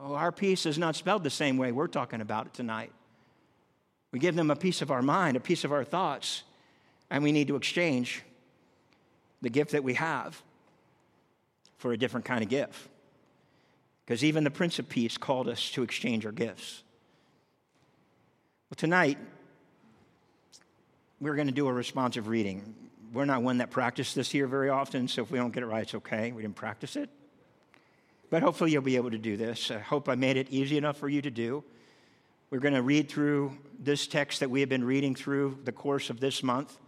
Oh, 0.00 0.14
our 0.14 0.32
peace 0.32 0.64
is 0.64 0.78
not 0.78 0.96
spelled 0.96 1.24
the 1.24 1.30
same 1.30 1.58
way 1.58 1.72
we're 1.72 1.88
talking 1.88 2.22
about 2.22 2.46
it 2.46 2.54
tonight. 2.54 2.90
We 4.10 4.18
give 4.18 4.34
them 4.34 4.50
a 4.50 4.56
piece 4.56 4.80
of 4.80 4.90
our 4.90 5.02
mind, 5.02 5.36
a 5.36 5.40
piece 5.40 5.64
of 5.64 5.72
our 5.72 5.84
thoughts, 5.84 6.42
and 7.10 7.22
we 7.22 7.30
need 7.30 7.48
to 7.48 7.56
exchange 7.56 8.22
the 9.42 9.50
gift 9.50 9.72
that 9.72 9.84
we 9.84 9.94
have 9.94 10.42
for 11.76 11.92
a 11.92 11.98
different 11.98 12.24
kind 12.24 12.42
of 12.42 12.48
gift. 12.48 12.88
Because 14.06 14.24
even 14.24 14.42
the 14.42 14.50
Prince 14.50 14.78
of 14.78 14.88
Peace 14.88 15.18
called 15.18 15.48
us 15.48 15.70
to 15.72 15.82
exchange 15.82 16.24
our 16.24 16.32
gifts. 16.32 16.82
Well, 18.70 18.76
tonight, 18.76 19.18
we're 21.20 21.34
going 21.34 21.48
to 21.48 21.52
do 21.52 21.66
a 21.66 21.72
responsive 21.72 22.28
reading. 22.28 22.74
We're 23.12 23.24
not 23.24 23.42
one 23.42 23.58
that 23.58 23.70
practice 23.70 24.14
this 24.14 24.30
here 24.30 24.46
very 24.46 24.68
often, 24.68 25.08
so 25.08 25.22
if 25.22 25.30
we 25.30 25.38
don't 25.38 25.52
get 25.52 25.62
it 25.62 25.66
right, 25.66 25.82
it's 25.82 25.94
okay. 25.94 26.32
We 26.32 26.42
didn't 26.42 26.56
practice 26.56 26.96
it. 26.96 27.08
But 28.30 28.42
hopefully, 28.42 28.72
you'll 28.72 28.82
be 28.82 28.96
able 28.96 29.10
to 29.10 29.18
do 29.18 29.36
this. 29.36 29.70
I 29.70 29.78
hope 29.78 30.08
I 30.08 30.14
made 30.14 30.36
it 30.36 30.48
easy 30.50 30.76
enough 30.76 30.98
for 30.98 31.08
you 31.08 31.22
to 31.22 31.30
do. 31.30 31.64
We're 32.50 32.60
going 32.60 32.74
to 32.74 32.82
read 32.82 33.08
through 33.08 33.56
this 33.78 34.06
text 34.06 34.40
that 34.40 34.50
we 34.50 34.60
have 34.60 34.68
been 34.68 34.84
reading 34.84 35.14
through 35.14 35.58
the 35.64 35.72
course 35.72 36.10
of 36.10 36.20
this 36.20 36.42
month, 36.42 36.78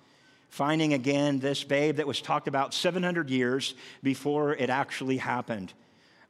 finding 0.48 0.92
again 0.92 1.38
this 1.38 1.64
babe 1.64 1.96
that 1.96 2.06
was 2.06 2.20
talked 2.20 2.48
about 2.48 2.74
700 2.74 3.30
years 3.30 3.74
before 4.02 4.54
it 4.54 4.70
actually 4.70 5.16
happened. 5.16 5.72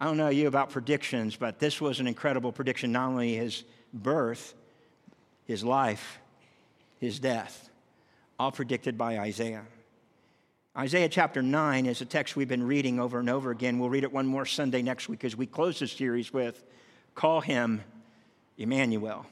I 0.00 0.06
don't 0.06 0.16
know 0.16 0.28
you 0.28 0.48
about 0.48 0.70
predictions, 0.70 1.36
but 1.36 1.58
this 1.58 1.80
was 1.80 2.00
an 2.00 2.06
incredible 2.06 2.52
prediction, 2.52 2.92
not 2.92 3.08
only 3.08 3.34
his 3.34 3.64
birth, 3.92 4.54
his 5.44 5.62
life, 5.62 6.18
his 7.00 7.18
death, 7.18 7.69
all 8.40 8.50
predicted 8.50 8.96
by 8.96 9.18
Isaiah. 9.18 9.66
Isaiah 10.74 11.10
chapter 11.10 11.42
9 11.42 11.84
is 11.84 12.00
a 12.00 12.06
text 12.06 12.36
we've 12.36 12.48
been 12.48 12.66
reading 12.66 12.98
over 12.98 13.20
and 13.20 13.28
over 13.28 13.50
again. 13.50 13.78
We'll 13.78 13.90
read 13.90 14.02
it 14.02 14.14
one 14.14 14.26
more 14.26 14.46
Sunday 14.46 14.80
next 14.80 15.10
week 15.10 15.26
as 15.26 15.36
we 15.36 15.44
close 15.44 15.78
this 15.78 15.92
series 15.92 16.32
with 16.32 16.64
Call 17.14 17.42
Him 17.42 17.82
Emmanuel, 18.56 19.26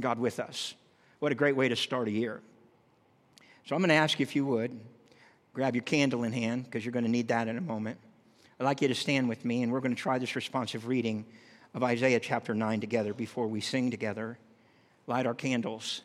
God 0.00 0.18
with 0.18 0.40
us. 0.40 0.74
What 1.20 1.30
a 1.30 1.36
great 1.36 1.54
way 1.54 1.68
to 1.68 1.76
start 1.76 2.08
a 2.08 2.10
year. 2.10 2.40
So 3.64 3.76
I'm 3.76 3.80
going 3.80 3.90
to 3.90 3.94
ask 3.94 4.18
you 4.18 4.24
if 4.24 4.34
you 4.34 4.44
would 4.44 4.76
grab 5.52 5.76
your 5.76 5.84
candle 5.84 6.24
in 6.24 6.32
hand 6.32 6.64
because 6.64 6.84
you're 6.84 6.90
going 6.90 7.04
to 7.04 7.10
need 7.10 7.28
that 7.28 7.46
in 7.46 7.56
a 7.56 7.60
moment. 7.60 7.98
I'd 8.58 8.64
like 8.64 8.82
you 8.82 8.88
to 8.88 8.94
stand 8.96 9.28
with 9.28 9.44
me 9.44 9.62
and 9.62 9.70
we're 9.70 9.78
going 9.78 9.94
to 9.94 10.02
try 10.02 10.18
this 10.18 10.34
responsive 10.34 10.88
reading 10.88 11.26
of 11.74 11.84
Isaiah 11.84 12.18
chapter 12.18 12.56
9 12.56 12.80
together 12.80 13.14
before 13.14 13.46
we 13.46 13.60
sing 13.60 13.92
together, 13.92 14.36
light 15.06 15.26
our 15.26 15.34
candles, 15.34 16.02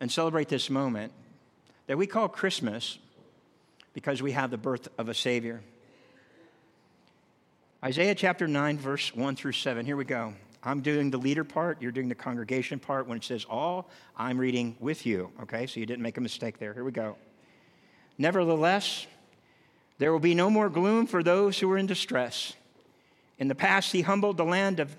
and 0.00 0.10
celebrate 0.10 0.48
this 0.48 0.70
moment 0.70 1.12
that 1.86 1.98
we 1.98 2.06
call 2.06 2.28
Christmas 2.28 2.98
because 3.92 4.22
we 4.22 4.32
have 4.32 4.50
the 4.50 4.58
birth 4.58 4.88
of 4.98 5.08
a 5.08 5.14
Savior. 5.14 5.60
Isaiah 7.84 8.14
chapter 8.14 8.46
9, 8.46 8.78
verse 8.78 9.14
1 9.14 9.36
through 9.36 9.52
7. 9.52 9.86
Here 9.86 9.96
we 9.96 10.04
go. 10.04 10.34
I'm 10.62 10.82
doing 10.82 11.10
the 11.10 11.18
leader 11.18 11.44
part, 11.44 11.80
you're 11.80 11.92
doing 11.92 12.10
the 12.10 12.14
congregation 12.14 12.78
part. 12.78 13.06
When 13.06 13.16
it 13.16 13.24
says 13.24 13.46
all, 13.48 13.88
I'm 14.16 14.38
reading 14.38 14.76
with 14.78 15.06
you, 15.06 15.30
okay? 15.42 15.66
So 15.66 15.80
you 15.80 15.86
didn't 15.86 16.02
make 16.02 16.18
a 16.18 16.20
mistake 16.20 16.58
there. 16.58 16.74
Here 16.74 16.84
we 16.84 16.92
go. 16.92 17.16
Nevertheless, 18.18 19.06
there 19.96 20.12
will 20.12 20.20
be 20.20 20.34
no 20.34 20.50
more 20.50 20.68
gloom 20.68 21.06
for 21.06 21.22
those 21.22 21.58
who 21.58 21.70
are 21.72 21.78
in 21.78 21.86
distress. 21.86 22.52
In 23.38 23.48
the 23.48 23.54
past, 23.54 23.92
he 23.92 24.02
humbled 24.02 24.36
the 24.36 24.44
land 24.44 24.80
of 24.80 24.94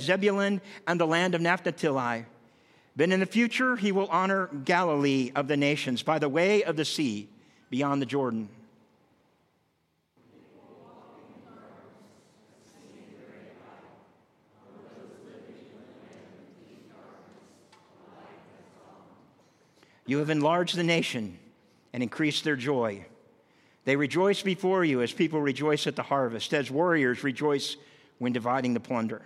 Zebulun 0.00 0.60
and 0.86 1.00
the 1.00 1.06
land 1.06 1.34
of 1.34 1.40
Naphtali. 1.40 2.24
But 3.00 3.10
in 3.10 3.20
the 3.20 3.24
future, 3.24 3.76
he 3.76 3.92
will 3.92 4.08
honor 4.08 4.48
Galilee 4.66 5.32
of 5.34 5.48
the 5.48 5.56
nations 5.56 6.02
by 6.02 6.18
the 6.18 6.28
way 6.28 6.62
of 6.64 6.76
the 6.76 6.84
sea 6.84 7.30
beyond 7.70 8.02
the 8.02 8.04
Jordan. 8.04 8.50
You 20.04 20.18
have 20.18 20.28
enlarged 20.28 20.76
the 20.76 20.84
nation 20.84 21.38
and 21.94 22.02
increased 22.02 22.44
their 22.44 22.54
joy. 22.54 23.06
They 23.86 23.96
rejoice 23.96 24.42
before 24.42 24.84
you 24.84 25.00
as 25.00 25.10
people 25.10 25.40
rejoice 25.40 25.86
at 25.86 25.96
the 25.96 26.02
harvest, 26.02 26.52
as 26.52 26.70
warriors 26.70 27.24
rejoice 27.24 27.78
when 28.18 28.34
dividing 28.34 28.74
the 28.74 28.80
plunder. 28.80 29.22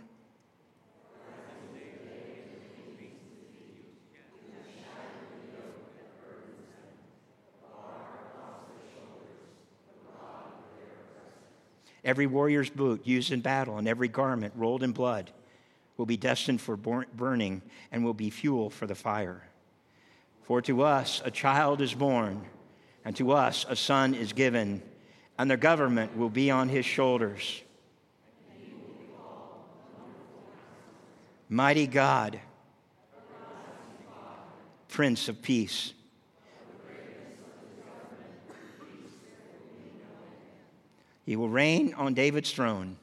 Every 12.15 12.29
warrior's 12.29 12.71
boot 12.71 13.05
used 13.05 13.33
in 13.33 13.41
battle 13.41 13.77
and 13.77 13.89
every 13.89 14.07
garment 14.07 14.55
rolled 14.55 14.85
in 14.85 14.93
blood 14.93 15.33
will 15.97 16.07
be 16.07 16.17
destined 16.17 16.61
for 16.61 16.77
burning 16.77 17.61
and 17.91 18.05
will 18.05 18.15
be 18.15 18.31
fuel 18.31 18.71
for 18.71 18.87
the 18.87 18.95
fire. 18.95 19.43
For 20.45 20.63
to 20.63 20.83
us 20.83 21.21
a 21.25 21.33
child 21.33 21.81
is 21.81 21.93
born, 21.93 22.45
and 23.05 23.17
to 23.17 23.33
us 23.33 23.67
a 23.69 23.75
son 23.75 24.15
is 24.15 24.33
given, 24.33 24.81
and 25.39 25.51
the 25.51 25.57
government 25.57 26.17
will 26.17 26.31
be 26.31 26.53
on 26.53 26.69
his 26.69 26.87
shoulders. 26.87 27.65
Mighty 31.49 31.89
God, 31.89 32.39
Prince 34.87 35.29
of 35.29 35.43
Peace. 35.43 35.95
He 41.25 41.37
will 41.37 41.49
reign 41.49 41.95
on 41.95 42.15
David's 42.15 42.53
throne 42.53 42.97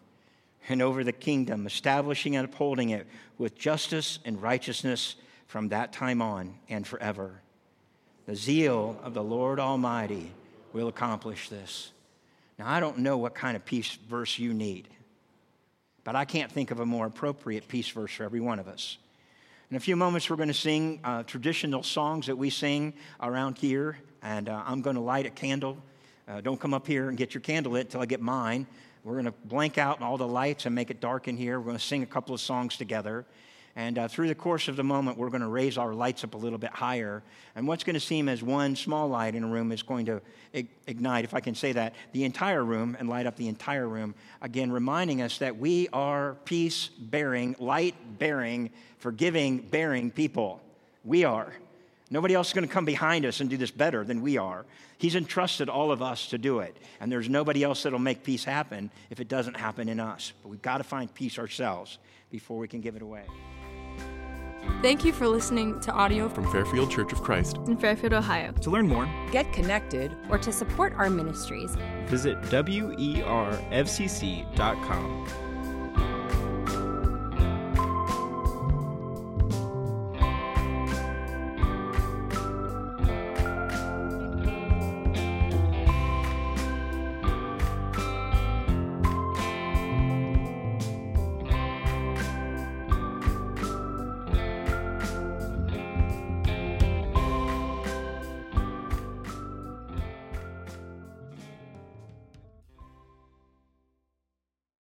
and 0.70 0.82
over 0.82 1.04
the 1.04 1.12
kingdom, 1.12 1.66
establishing 1.66 2.36
and 2.36 2.46
upholding 2.46 2.92
it 2.92 3.08
with 3.38 3.58
justice 3.58 4.20
and 4.26 4.42
righteousness 4.42 5.16
from 5.48 5.70
that 5.70 5.92
time 5.92 6.22
on 6.22 6.56
and 6.70 6.86
forever. 6.86 7.42
The 8.28 8.36
zeal 8.36 9.00
of 9.04 9.14
the 9.14 9.24
Lord 9.24 9.60
Almighty 9.60 10.32
will 10.72 10.88
accomplish 10.88 11.50
this. 11.50 11.92
Now, 12.60 12.70
I 12.70 12.80
don't 12.80 13.00
know 13.00 13.18
what 13.18 13.34
kind 13.34 13.56
of 13.56 13.66
peace 13.66 13.98
verse 14.08 14.38
you 14.38 14.54
need, 14.54 14.88
but 16.04 16.16
I 16.16 16.26
can't 16.26 16.52
think 16.52 16.70
of 16.70 16.80
a 16.80 16.86
more 16.86 17.08
appropriate 17.08 17.68
peace 17.68 17.90
verse 17.90 18.14
for 18.14 18.24
every 18.24 18.40
one 18.40 18.60
of 18.60 18.68
us. 18.68 18.98
In 19.72 19.78
a 19.78 19.80
few 19.80 19.96
moments, 19.96 20.30
we're 20.30 20.36
going 20.36 20.48
to 20.48 20.54
sing 20.54 21.00
uh, 21.04 21.24
traditional 21.24 21.82
songs 21.82 22.28
that 22.28 22.38
we 22.38 22.50
sing 22.50 22.94
around 23.22 23.58
here, 23.58 23.98
and 24.22 24.48
uh, 24.48 24.64
I'm 24.66 24.82
going 24.82 24.96
to 24.96 25.02
light 25.02 25.26
a 25.26 25.30
candle 25.32 25.78
uh, 26.28 26.42
don't 26.42 26.60
come 26.60 26.74
up 26.74 26.88
here 26.88 27.10
and 27.10 27.18
get 27.18 27.34
your 27.34 27.42
candle 27.42 27.74
lit 27.74 27.88
until 27.88 28.02
I 28.02 28.06
get 28.06 28.22
mine. 28.22 28.68
We're 29.04 29.14
going 29.14 29.26
to 29.26 29.34
blank 29.46 29.78
out 29.78 30.02
all 30.02 30.18
the 30.18 30.28
lights 30.28 30.66
and 30.66 30.76
make 30.76 30.92
it 30.92 31.00
dark 31.00 31.28
in 31.28 31.36
here. 31.36 31.60
We're 31.60 31.66
going 31.66 31.78
to 31.78 31.84
sing 31.84 32.04
a 32.04 32.08
couple 32.08 32.36
of 32.36 32.42
songs 32.42 32.78
together. 32.78 33.26
And 33.76 33.98
uh, 33.98 34.08
through 34.08 34.28
the 34.28 34.36
course 34.36 34.68
of 34.68 34.76
the 34.76 34.84
moment, 34.84 35.18
we're 35.18 35.30
going 35.30 35.42
to 35.42 35.48
raise 35.48 35.78
our 35.78 35.94
lights 35.94 36.24
up 36.24 36.34
a 36.34 36.38
little 36.38 36.60
bit 36.60 36.72
higher. 36.72 37.24
And 37.56 37.68
what's 37.68 37.84
going 37.84 37.94
to 37.94 38.02
seem 38.02 38.28
as 38.28 38.44
one 38.44 38.76
small 38.76 39.08
light 39.08 39.34
in 39.34 39.44
a 39.44 39.48
room 39.48 39.72
is 39.72 39.82
going 39.82 40.06
to 40.08 40.22
ignite, 40.88 41.24
if 41.24 41.34
I 41.34 41.40
can 41.40 41.56
say 41.56 41.72
that, 41.72 41.96
the 42.12 42.26
entire 42.26 42.64
room 42.66 42.98
and 43.00 43.08
light 43.08 43.26
up 43.26 43.38
the 43.38 43.48
entire 43.48 43.88
room. 43.88 44.14
Again, 44.42 44.72
reminding 44.72 45.22
us 45.22 45.38
that 45.38 45.58
we 45.58 45.88
are 45.94 46.36
peace 46.44 46.90
bearing, 46.90 47.56
light 47.60 47.96
bearing, 48.20 48.72
forgiving 49.00 49.60
bearing 49.60 50.12
people. 50.12 50.62
We 51.06 51.24
are. 51.24 51.54
Nobody 52.12 52.34
else 52.36 52.50
is 52.50 52.54
going 52.54 52.68
to 52.68 52.74
come 52.74 52.84
behind 52.84 53.26
us 53.26 53.40
and 53.40 53.50
do 53.50 53.56
this 53.56 53.72
better 53.72 54.04
than 54.04 54.22
we 54.22 54.38
are. 54.38 54.66
He's 54.98 55.16
entrusted 55.16 55.70
all 55.70 55.92
of 55.92 56.02
us 56.02 56.28
to 56.28 56.38
do 56.38 56.60
it. 56.60 56.76
And 57.00 57.10
there's 57.10 57.30
nobody 57.30 57.64
else 57.64 57.84
that'll 57.84 58.00
make 58.00 58.22
peace 58.24 58.44
happen 58.44 58.92
if 59.10 59.22
it 59.22 59.30
doesn't 59.30 59.56
happen 59.56 59.88
in 59.88 60.00
us. 60.02 60.34
But 60.44 60.50
we've 60.50 60.62
got 60.62 60.78
to 60.78 60.84
find 60.84 61.12
peace 61.14 61.40
ourselves 61.40 61.98
before 62.30 62.58
we 62.58 62.68
can 62.68 62.82
give 62.82 62.98
it 62.98 63.02
away. 63.02 63.24
Thank 64.82 65.06
you 65.06 65.14
for 65.14 65.28
listening 65.28 65.80
to 65.82 65.92
audio 65.92 66.30
from 66.30 66.52
Fairfield 66.52 66.92
Church 66.92 67.14
of 67.14 67.24
Christ 67.24 67.58
in 67.66 67.78
Fairfield, 67.78 68.14
Ohio. 68.14 68.52
To 68.52 68.70
learn 68.70 68.88
more, 68.88 69.10
get 69.32 69.52
connected, 69.54 70.16
or 70.30 70.38
to 70.38 70.52
support 70.52 70.94
our 70.98 71.10
ministries, 71.10 71.76
visit 72.08 72.40
werfcc.com. 72.42 73.32